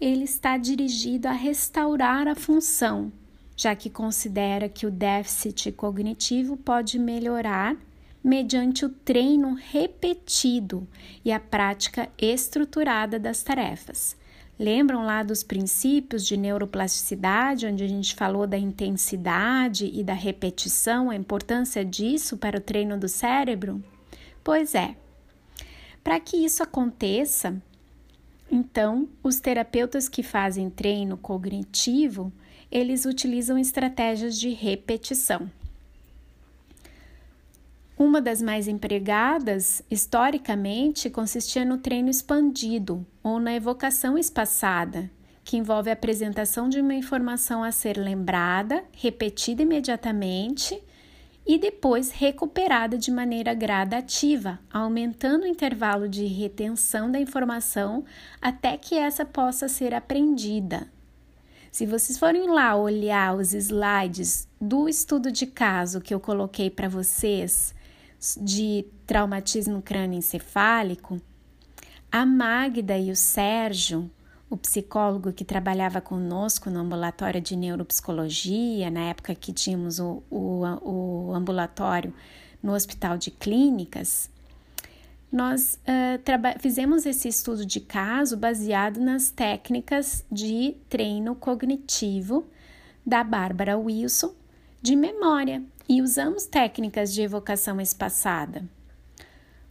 [0.00, 3.12] ele está dirigido a restaurar a função,
[3.58, 7.76] já que considera que o déficit cognitivo pode melhorar
[8.22, 10.86] mediante o treino repetido
[11.24, 14.16] e a prática estruturada das tarefas.
[14.56, 21.10] Lembram lá dos princípios de neuroplasticidade, onde a gente falou da intensidade e da repetição,
[21.10, 23.82] a importância disso para o treino do cérebro?
[24.44, 24.94] Pois é.
[26.04, 27.60] Para que isso aconteça,
[28.50, 32.32] então, os terapeutas que fazem treino cognitivo,
[32.70, 35.50] eles utilizam estratégias de repetição.
[37.98, 45.10] Uma das mais empregadas, historicamente, consistia no treino expandido ou na evocação espaçada,
[45.42, 50.80] que envolve a apresentação de uma informação a ser lembrada, repetida imediatamente
[51.44, 58.04] e depois recuperada de maneira gradativa, aumentando o intervalo de retenção da informação
[58.40, 60.86] até que essa possa ser aprendida.
[61.70, 66.88] Se vocês forem lá olhar os slides do estudo de caso que eu coloquei para
[66.88, 67.74] vocês
[68.40, 71.20] de traumatismo crânioencefálico,
[72.10, 74.10] a Magda e o Sérgio
[74.50, 80.62] o psicólogo que trabalhava conosco no ambulatório de neuropsicologia, na época que tínhamos o, o,
[80.82, 82.14] o ambulatório
[82.62, 84.30] no hospital de clínicas,
[85.30, 92.48] nós uh, fizemos esse estudo de caso baseado nas técnicas de treino cognitivo
[93.04, 94.34] da Bárbara Wilson
[94.80, 98.64] de memória e usamos técnicas de evocação espaçada.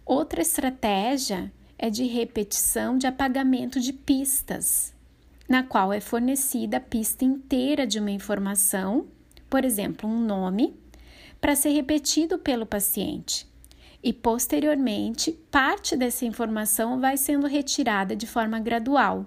[0.05, 4.93] Outra estratégia é de repetição de apagamento de pistas,
[5.47, 9.07] na qual é fornecida a pista inteira de uma informação,
[9.49, 10.75] por exemplo, um nome,
[11.39, 13.47] para ser repetido pelo paciente.
[14.03, 19.25] E posteriormente, parte dessa informação vai sendo retirada de forma gradual.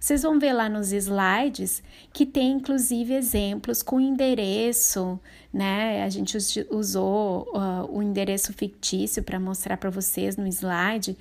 [0.00, 5.20] Vocês vão ver lá nos slides que tem inclusive exemplos com endereço,
[5.52, 6.02] né?
[6.02, 6.38] A gente
[6.70, 11.18] usou uh, o endereço fictício para mostrar para vocês no slide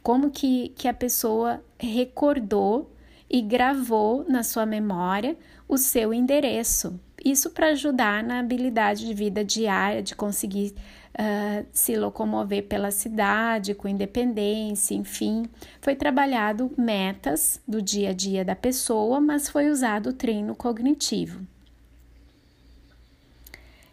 [0.00, 2.94] como que, que a pessoa recordou
[3.28, 5.36] e gravou na sua memória
[5.68, 6.98] o seu endereço.
[7.24, 10.74] isso para ajudar na habilidade de vida diária, de conseguir
[11.18, 15.46] uh, se locomover pela cidade com independência, enfim.
[15.80, 21.46] Foi trabalhado metas do dia a dia da pessoa, mas foi usado o treino cognitivo.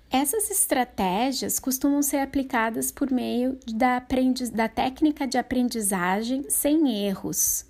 [0.09, 4.01] Essas estratégias costumam ser aplicadas por meio da,
[4.53, 7.65] da técnica de aprendizagem sem erros.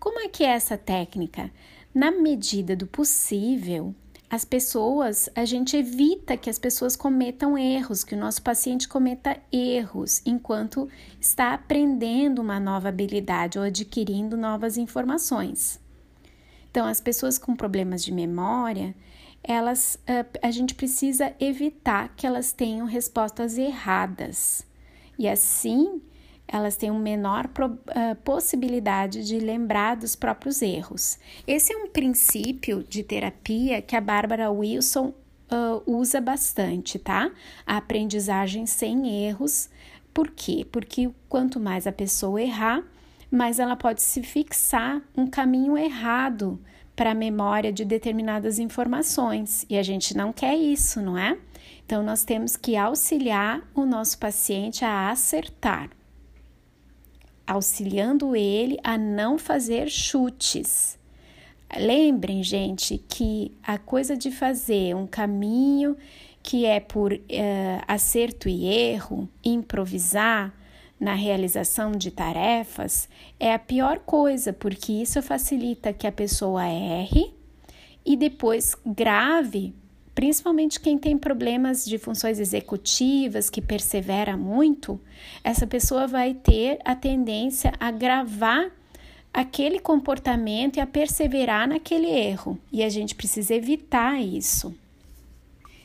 [0.00, 1.50] Como é que é essa técnica?
[1.94, 3.94] Na medida do possível,
[4.32, 9.36] as pessoas, a gente evita que as pessoas cometam erros, que o nosso paciente cometa
[9.52, 10.88] erros enquanto
[11.20, 15.78] está aprendendo uma nova habilidade ou adquirindo novas informações.
[16.70, 18.94] Então, as pessoas com problemas de memória,
[19.44, 19.98] elas,
[20.40, 24.66] a gente precisa evitar que elas tenham respostas erradas.
[25.18, 26.00] E assim,
[26.52, 31.18] elas têm uma menor uh, possibilidade de lembrar dos próprios erros.
[31.46, 35.14] Esse é um princípio de terapia que a Bárbara Wilson
[35.50, 37.30] uh, usa bastante, tá?
[37.66, 39.70] A aprendizagem sem erros.
[40.12, 40.66] Por quê?
[40.70, 42.84] Porque quanto mais a pessoa errar,
[43.30, 46.60] mais ela pode se fixar um caminho errado
[46.94, 49.64] para a memória de determinadas informações.
[49.70, 51.38] E a gente não quer isso, não é?
[51.86, 55.88] Então, nós temos que auxiliar o nosso paciente a acertar
[57.46, 60.98] auxiliando ele a não fazer chutes.
[61.76, 65.96] Lembrem, gente, que a coisa de fazer um caminho
[66.42, 67.18] que é por uh,
[67.86, 70.52] acerto e erro, improvisar
[70.98, 77.34] na realização de tarefas, é a pior coisa, porque isso facilita que a pessoa erre
[78.04, 79.74] e depois grave
[80.14, 85.00] Principalmente quem tem problemas de funções executivas, que persevera muito,
[85.42, 88.70] essa pessoa vai ter a tendência a gravar
[89.32, 92.58] aquele comportamento e a perseverar naquele erro.
[92.70, 94.74] E a gente precisa evitar isso.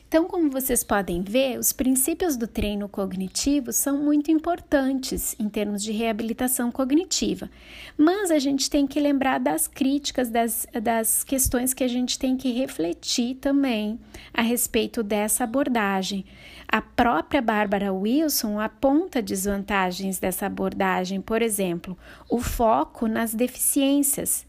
[0.08, 5.82] Então, como vocês podem ver, os princípios do treino cognitivo são muito importantes em termos
[5.82, 7.50] de reabilitação cognitiva,
[7.94, 12.38] mas a gente tem que lembrar das críticas, das, das questões que a gente tem
[12.38, 14.00] que refletir também
[14.32, 16.24] a respeito dessa abordagem.
[16.66, 21.98] A própria Bárbara Wilson aponta desvantagens dessa abordagem, por exemplo,
[22.30, 24.47] o foco nas deficiências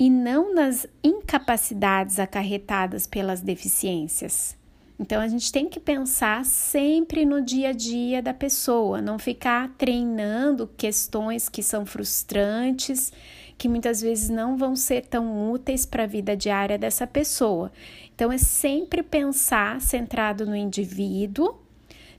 [0.00, 4.56] e não nas incapacidades acarretadas pelas deficiências.
[4.98, 9.68] Então a gente tem que pensar sempre no dia a dia da pessoa, não ficar
[9.76, 13.12] treinando questões que são frustrantes,
[13.58, 17.70] que muitas vezes não vão ser tão úteis para a vida diária dessa pessoa.
[18.14, 21.60] Então é sempre pensar centrado no indivíduo,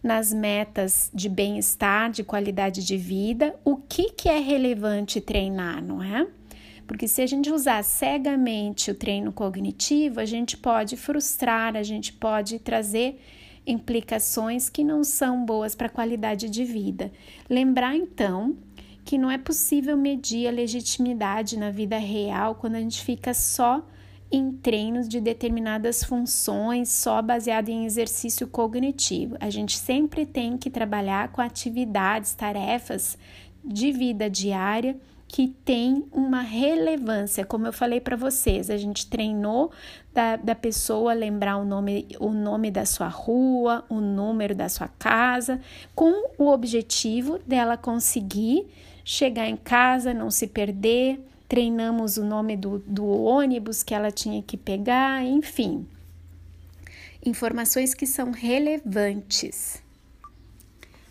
[0.04, 6.02] nas metas de bem-estar, de qualidade de vida, o que, que é relevante treinar, não
[6.04, 6.28] é?
[6.92, 12.12] Porque se a gente usar cegamente o treino cognitivo, a gente pode frustrar, a gente
[12.12, 13.18] pode trazer
[13.66, 17.10] implicações que não são boas para a qualidade de vida.
[17.50, 18.58] Lembrar então
[19.06, 23.88] que não é possível medir a legitimidade na vida real quando a gente fica só
[24.30, 29.38] em treinos de determinadas funções, só baseado em exercício cognitivo.
[29.40, 33.18] A gente sempre tem que trabalhar com atividades, tarefas
[33.64, 35.00] de vida diária
[35.32, 39.72] que tem uma relevância, como eu falei para vocês, a gente treinou
[40.14, 44.90] da, da pessoa lembrar o nome, o nome da sua rua, o número da sua
[44.90, 45.62] casa,
[45.96, 48.68] com o objetivo dela conseguir
[49.06, 51.26] chegar em casa, não se perder.
[51.48, 55.88] Treinamos o nome do, do ônibus que ela tinha que pegar, enfim.
[57.26, 59.82] Informações que são relevantes.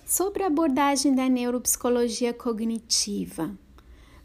[0.04, 3.50] Sobre a abordagem da neuropsicologia cognitiva.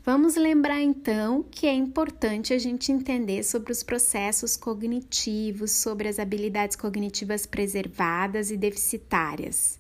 [0.06, 6.20] Vamos lembrar então que é importante a gente entender sobre os processos cognitivos, sobre as
[6.20, 9.80] habilidades cognitivas preservadas e deficitárias.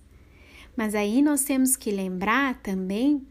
[0.76, 3.21] Mas aí nós temos que lembrar também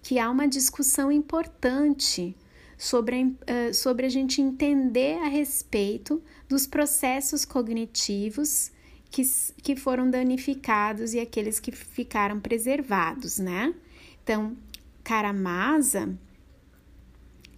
[0.00, 2.36] que há uma discussão importante
[2.78, 8.70] sobre a, sobre a gente entender a respeito dos processos cognitivos
[9.10, 9.22] que,
[9.60, 13.74] que foram danificados e aqueles que ficaram preservados, né?
[14.22, 14.56] Então,
[15.02, 16.16] Karamasa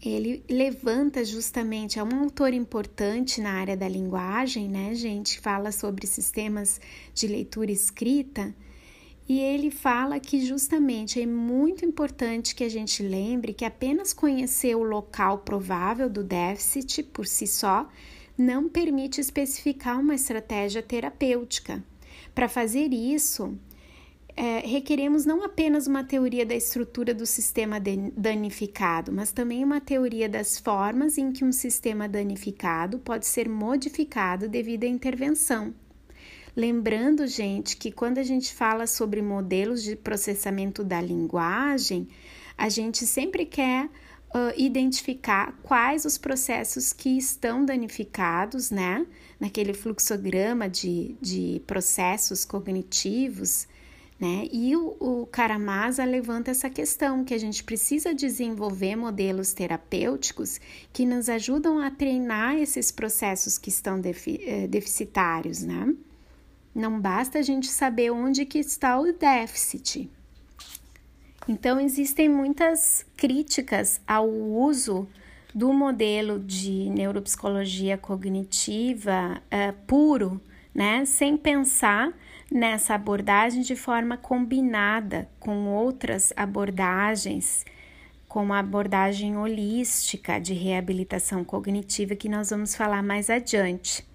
[0.09, 5.41] ele levanta justamente, é um autor importante na área da linguagem, né, gente?
[5.41, 6.81] Fala sobre sistemas
[7.15, 8.55] de leitura escrita.
[9.29, 14.77] E ele fala que justamente é muito importante que a gente lembre que apenas conhecer
[14.77, 17.89] o local provável do déficit por si só
[18.39, 21.83] não permite especificar uma estratégia terapêutica.
[22.35, 23.59] Para fazer isso,
[24.37, 30.29] é, requeremos não apenas uma teoria da estrutura do sistema danificado, mas também uma teoria
[30.29, 35.75] das formas em que um sistema danificado pode ser modificado devido à intervenção.
[36.55, 42.07] Lembrando, gente, que quando a gente fala sobre modelos de processamento da linguagem,
[42.59, 49.07] a gente sempre quer uh, identificar quais os processos que estão danificados, né?
[49.41, 53.67] Naquele fluxograma de, de processos cognitivos,
[54.19, 54.49] né?
[54.51, 60.59] E o, o Karamasa levanta essa questão que a gente precisa desenvolver modelos terapêuticos
[60.93, 65.95] que nos ajudam a treinar esses processos que estão defi, eh, deficitários, né?
[66.75, 70.11] Não basta a gente saber onde que está o déficit.
[71.49, 75.07] Então, existem muitas críticas ao uso
[75.55, 80.41] do modelo de neuropsicologia cognitiva uh, puro,
[80.75, 81.05] né?
[81.05, 82.13] Sem pensar
[82.51, 87.65] nessa abordagem de forma combinada com outras abordagens,
[88.29, 94.07] como a abordagem holística de reabilitação cognitiva, que nós vamos falar mais adiante.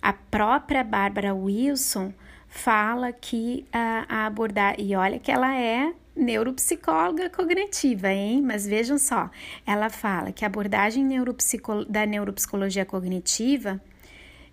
[0.00, 2.12] A própria Bárbara Wilson
[2.48, 8.42] fala que a, a abordagem, e olha que ela é neuropsicóloga cognitiva, hein?
[8.42, 9.30] Mas vejam só,
[9.66, 13.80] ela fala que a abordagem neuropsico, da neuropsicologia cognitiva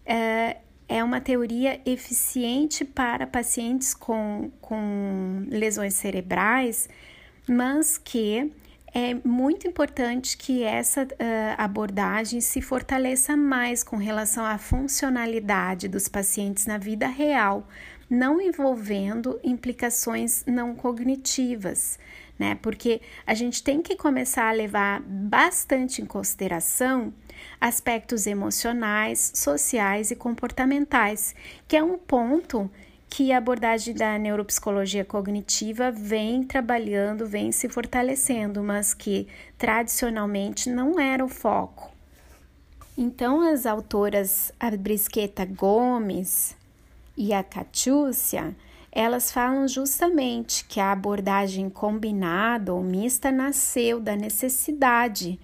[0.06, 0.58] é,
[0.90, 6.90] é uma teoria eficiente para pacientes com, com lesões cerebrais,
[7.48, 8.52] mas que
[8.92, 11.08] é muito importante que essa uh,
[11.60, 17.68] abordagem se fortaleça mais com relação à funcionalidade dos pacientes na vida real,
[18.10, 22.00] não envolvendo implicações não cognitivas,
[22.40, 22.58] né?
[22.64, 27.14] Porque a gente tem que começar a levar bastante em consideração
[27.60, 31.36] aspectos emocionais, sociais e comportamentais,
[31.68, 32.70] que é um ponto
[33.10, 39.28] que a abordagem da neuropsicologia cognitiva vem trabalhando, vem se fortalecendo, mas que
[39.58, 41.92] tradicionalmente não era o foco.
[42.98, 46.56] Então, as autoras a Brisqueta Gomes,
[47.20, 48.56] e a Catiúcia,
[48.90, 55.38] elas falam justamente que a abordagem combinada ou mista nasceu da necessidade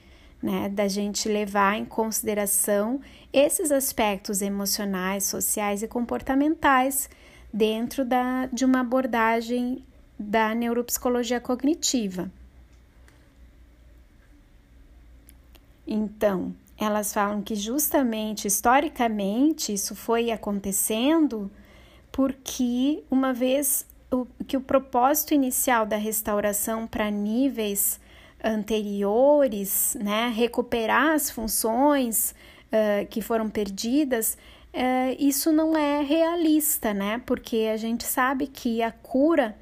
[0.46, 3.02] né, da gente levar em consideração
[3.34, 7.10] esses aspectos emocionais, sociais e comportamentais
[7.52, 9.84] dentro da, de uma abordagem
[10.20, 12.32] da neuropsicologia cognitiva.
[15.88, 21.50] Então, elas falam que justamente historicamente isso foi acontecendo
[22.12, 28.00] porque uma vez o, que o propósito inicial da restauração para níveis
[28.44, 32.36] anteriores, né, recuperar as funções
[32.68, 34.38] uh, que foram perdidas,
[34.74, 37.22] uh, isso não é realista, né?
[37.26, 39.56] Porque a gente sabe que a cura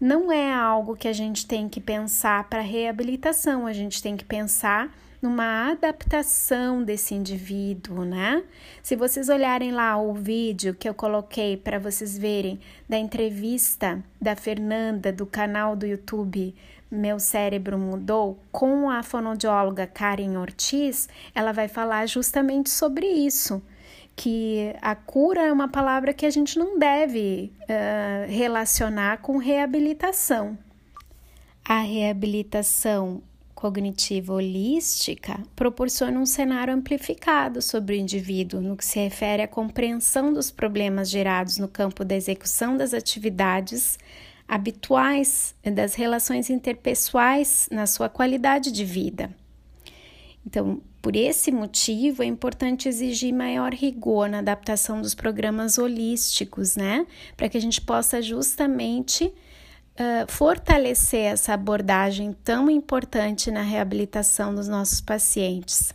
[0.00, 4.24] não é algo que a gente tem que pensar para reabilitação, a gente tem que
[4.24, 4.92] pensar
[5.24, 8.44] numa adaptação desse indivíduo, né?
[8.82, 14.36] Se vocês olharem lá o vídeo que eu coloquei para vocês verem da entrevista da
[14.36, 16.54] Fernanda do canal do YouTube
[16.90, 23.62] Meu Cérebro Mudou com a fonoaudióloga Karen Ortiz, ela vai falar justamente sobre isso
[24.16, 30.56] que a cura é uma palavra que a gente não deve uh, relacionar com reabilitação.
[31.64, 33.22] A reabilitação
[33.54, 40.32] cognitiva holística proporciona um cenário amplificado sobre o indivíduo no que se refere à compreensão
[40.32, 43.98] dos problemas gerados no campo da execução das atividades
[44.46, 49.34] habituais das relações interpessoais na sua qualidade de vida.
[50.46, 57.06] Então, por esse motivo, é importante exigir maior rigor na adaptação dos programas holísticos, né?
[57.36, 64.68] Para que a gente possa justamente uh, fortalecer essa abordagem tão importante na reabilitação dos
[64.68, 65.94] nossos pacientes.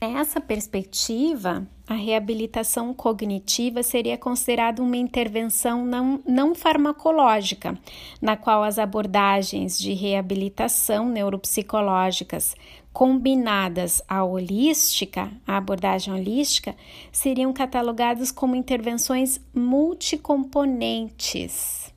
[0.00, 7.78] Nessa perspectiva, a reabilitação cognitiva seria considerada uma intervenção não, não farmacológica,
[8.22, 12.54] na qual as abordagens de reabilitação neuropsicológicas
[12.90, 16.76] combinadas à holística, a abordagem holística,
[17.12, 21.92] seriam catalogadas como intervenções multicomponentes.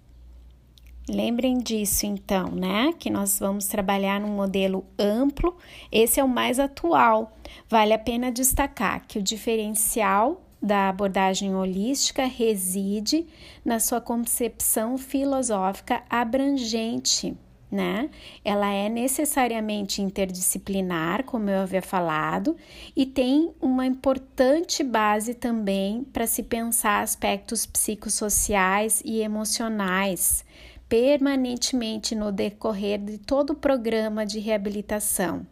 [1.08, 2.94] Lembrem disso então, né?
[3.00, 5.56] Que nós vamos trabalhar num modelo amplo,
[5.90, 7.37] esse é o mais atual.
[7.70, 13.28] Vale a pena destacar que o diferencial da abordagem holística reside
[13.64, 17.38] na sua concepção filosófica abrangente
[17.70, 18.10] né?
[18.44, 22.56] Ela é necessariamente interdisciplinar, como eu havia falado,
[22.96, 30.46] e tem uma importante base também para se pensar aspectos psicossociais e emocionais
[30.88, 35.46] permanentemente no decorrer de todo o programa de reabilitação.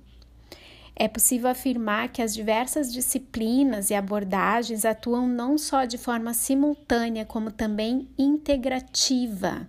[0.95, 7.25] É possível afirmar que as diversas disciplinas e abordagens atuam não só de forma simultânea,
[7.25, 9.67] como também integrativa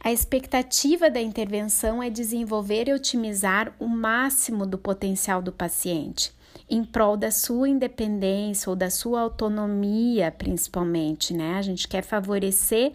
[0.00, 6.32] a expectativa da intervenção é desenvolver e otimizar o máximo do potencial do paciente,
[6.70, 11.56] em prol da sua independência ou da sua autonomia, principalmente, né?
[11.56, 12.92] A gente quer favorecer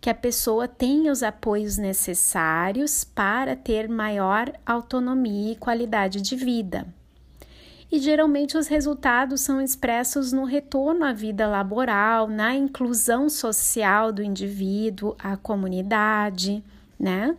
[0.00, 6.86] que a pessoa tenha os apoios necessários para ter maior autonomia e qualidade de vida
[7.92, 14.22] e geralmente os resultados são expressos no retorno à vida laboral, na inclusão social do
[14.22, 16.62] indivíduo, à comunidade,
[16.98, 17.36] né?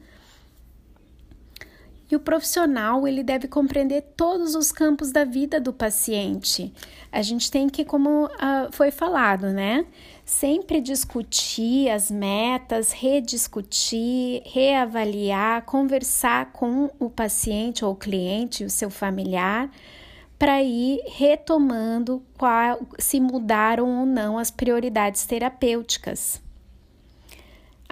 [2.12, 6.74] E o profissional, ele deve compreender todos os campos da vida do paciente.
[7.10, 9.86] A gente tem que, como uh, foi falado, né?
[10.26, 19.72] Sempre discutir as metas, rediscutir, reavaliar, conversar com o paciente ou cliente, o seu familiar,
[20.38, 26.42] para ir retomando qual, se mudaram ou não as prioridades terapêuticas.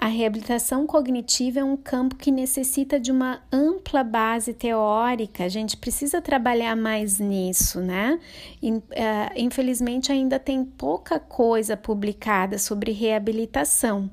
[0.02, 5.76] A reabilitação cognitiva é um campo que necessita de uma ampla base teórica, a gente
[5.76, 8.18] precisa trabalhar mais nisso, né?
[8.62, 14.10] Eh, infelizmente, ainda tem pouca coisa publicada sobre reabilitação.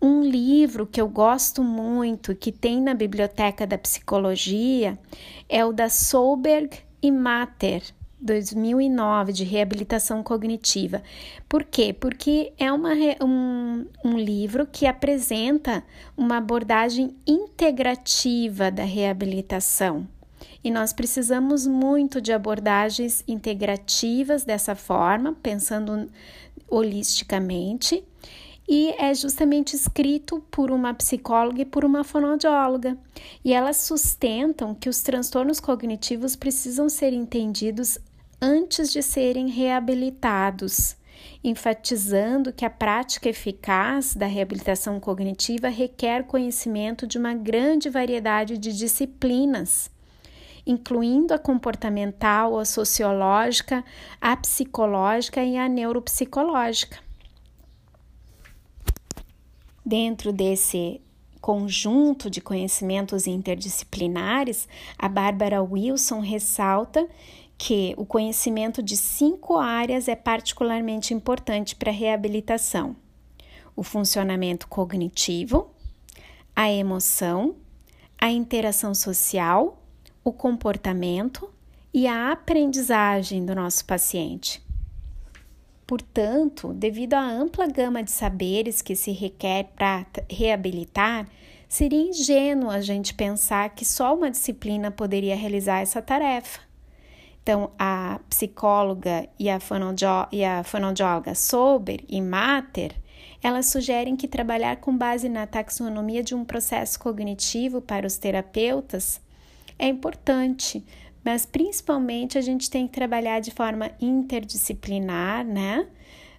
[0.00, 4.98] Um livro que eu gosto muito, que tem na biblioteca da psicologia,
[5.50, 7.82] é o da Solberg e Mater
[8.20, 11.02] 2009 de reabilitação cognitiva.
[11.48, 11.92] Por quê?
[11.92, 12.92] Porque é uma,
[13.22, 15.82] um, um livro que apresenta
[16.16, 20.06] uma abordagem integrativa da reabilitação.
[20.62, 26.10] E nós precisamos muito de abordagens integrativas dessa forma, pensando
[26.68, 28.04] holisticamente
[28.68, 32.98] e é justamente escrito por uma psicóloga e por uma fonoaudióloga.
[33.42, 37.98] E elas sustentam que os transtornos cognitivos precisam ser entendidos
[38.40, 40.96] antes de serem reabilitados,
[41.42, 48.72] enfatizando que a prática eficaz da reabilitação cognitiva requer conhecimento de uma grande variedade de
[48.76, 49.90] disciplinas
[50.68, 53.82] incluindo a comportamental, a sociológica,
[54.20, 56.98] a psicológica e a neuropsicológica.
[59.84, 61.00] Dentro desse
[61.40, 64.68] conjunto de conhecimentos interdisciplinares,
[64.98, 67.08] a Bárbara Wilson ressalta
[67.58, 72.94] que o conhecimento de cinco áreas é particularmente importante para a reabilitação:
[73.74, 75.68] o funcionamento cognitivo,
[76.54, 77.56] a emoção,
[78.16, 79.82] a interação social,
[80.22, 81.50] o comportamento
[81.92, 84.62] e a aprendizagem do nosso paciente.
[85.84, 91.26] Portanto, devido à ampla gama de saberes que se requer para reabilitar,
[91.66, 96.67] seria ingênuo a gente pensar que só uma disciplina poderia realizar essa tarefa.
[97.48, 99.58] Então, a psicóloga e a,
[100.30, 102.94] e a fonoaudióloga Sober e Mater,
[103.42, 109.18] elas sugerem que trabalhar com base na taxonomia de um processo cognitivo para os terapeutas
[109.78, 110.84] é importante,
[111.24, 115.86] mas principalmente a gente tem que trabalhar de forma interdisciplinar, né?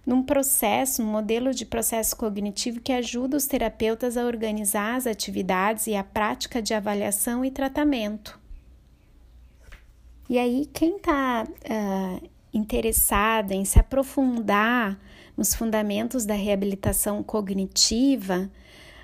[0.05, 5.87] Num processo, um modelo de processo cognitivo que ajuda os terapeutas a organizar as atividades
[5.87, 8.38] e a prática de avaliação e tratamento.
[10.29, 12.21] E aí, quem está uh, ah,
[12.53, 14.99] interessado em se aprofundar
[15.35, 18.49] nos fundamentos da reabilitação cognitiva,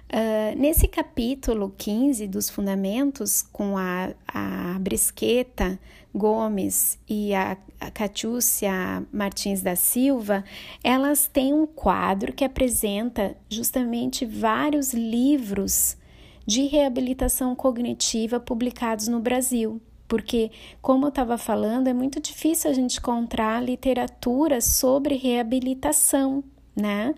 [0.08, 5.80] Uh, nesse capítulo 15 dos Fundamentos, com a, a Brisqueta
[6.14, 10.46] Gomes e a, a Catiúcia Martins da Silva,
[10.84, 15.98] elas têm um quadro que apresenta justamente vários livros
[16.46, 19.82] de reabilitação cognitiva publicados no Brasil.
[20.08, 20.52] Porque,
[20.82, 26.44] como eu estava falando, é muito difícil a gente encontrar literatura sobre reabilitação,
[26.76, 27.16] né?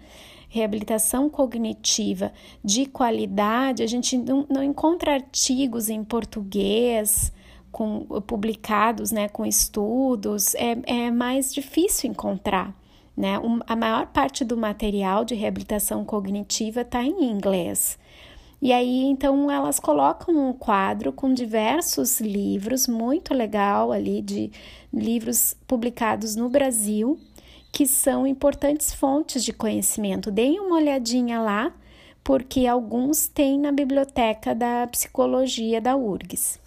[0.49, 2.31] reabilitação cognitiva
[2.63, 7.33] de qualidade, a gente não, não encontra artigos em português
[7.71, 12.73] com, publicados né, com estudos, é, é mais difícil encontrar.
[13.15, 13.37] Né?
[13.39, 17.97] Um, a maior parte do material de reabilitação cognitiva está em inglês.
[18.61, 24.51] E aí, então, elas colocam um quadro com diversos livros, muito legal ali, de
[24.91, 27.19] livros publicados no Brasil,
[27.71, 30.31] que são importantes fontes de conhecimento.
[30.31, 31.71] Deem uma olhadinha lá,
[32.23, 36.59] porque alguns têm na biblioteca da psicologia da URGS.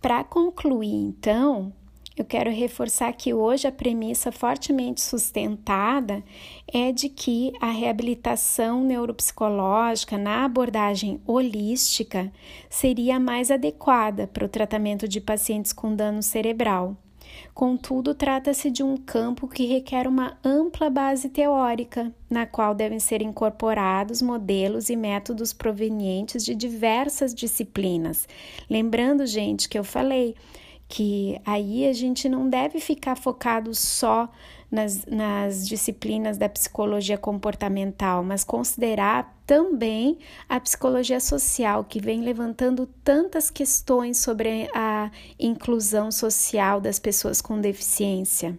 [0.00, 1.72] Para concluir, então,
[2.20, 6.22] eu quero reforçar que hoje a premissa fortemente sustentada
[6.70, 12.30] é de que a reabilitação neuropsicológica na abordagem holística
[12.68, 16.94] seria a mais adequada para o tratamento de pacientes com dano cerebral.
[17.54, 23.22] Contudo, trata-se de um campo que requer uma ampla base teórica, na qual devem ser
[23.22, 28.28] incorporados modelos e métodos provenientes de diversas disciplinas.
[28.68, 30.34] Lembrando, gente, que eu falei
[30.90, 34.28] que aí a gente não deve ficar focado só
[34.68, 40.18] nas, nas disciplinas da psicologia comportamental, mas considerar também
[40.48, 47.60] a psicologia social, que vem levantando tantas questões sobre a inclusão social das pessoas com
[47.60, 48.58] deficiência.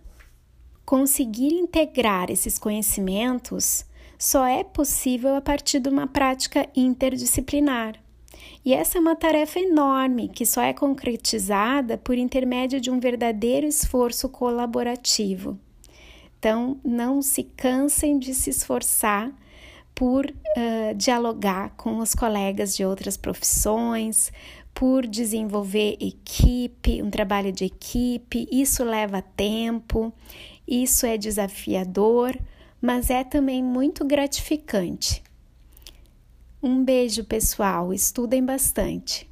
[0.85, 3.83] Conseguir integrar esses conhecimentos
[4.17, 8.01] só é possível a partir de uma prática interdisciplinar.
[8.63, 13.65] E essa é uma tarefa enorme que só é concretizada por intermédio de um verdadeiro
[13.65, 15.57] esforço colaborativo.
[16.38, 19.31] Então, não se cansem de se esforçar
[19.95, 24.31] por uh, dialogar com os colegas de outras profissões,
[24.73, 28.47] por desenvolver equipe, um trabalho de equipe.
[28.51, 30.13] Isso leva tempo,
[30.67, 32.38] isso é desafiador,
[32.81, 35.21] mas é também muito gratificante.
[36.63, 37.91] Um beijo, pessoal.
[37.91, 39.27] Estudem bastante.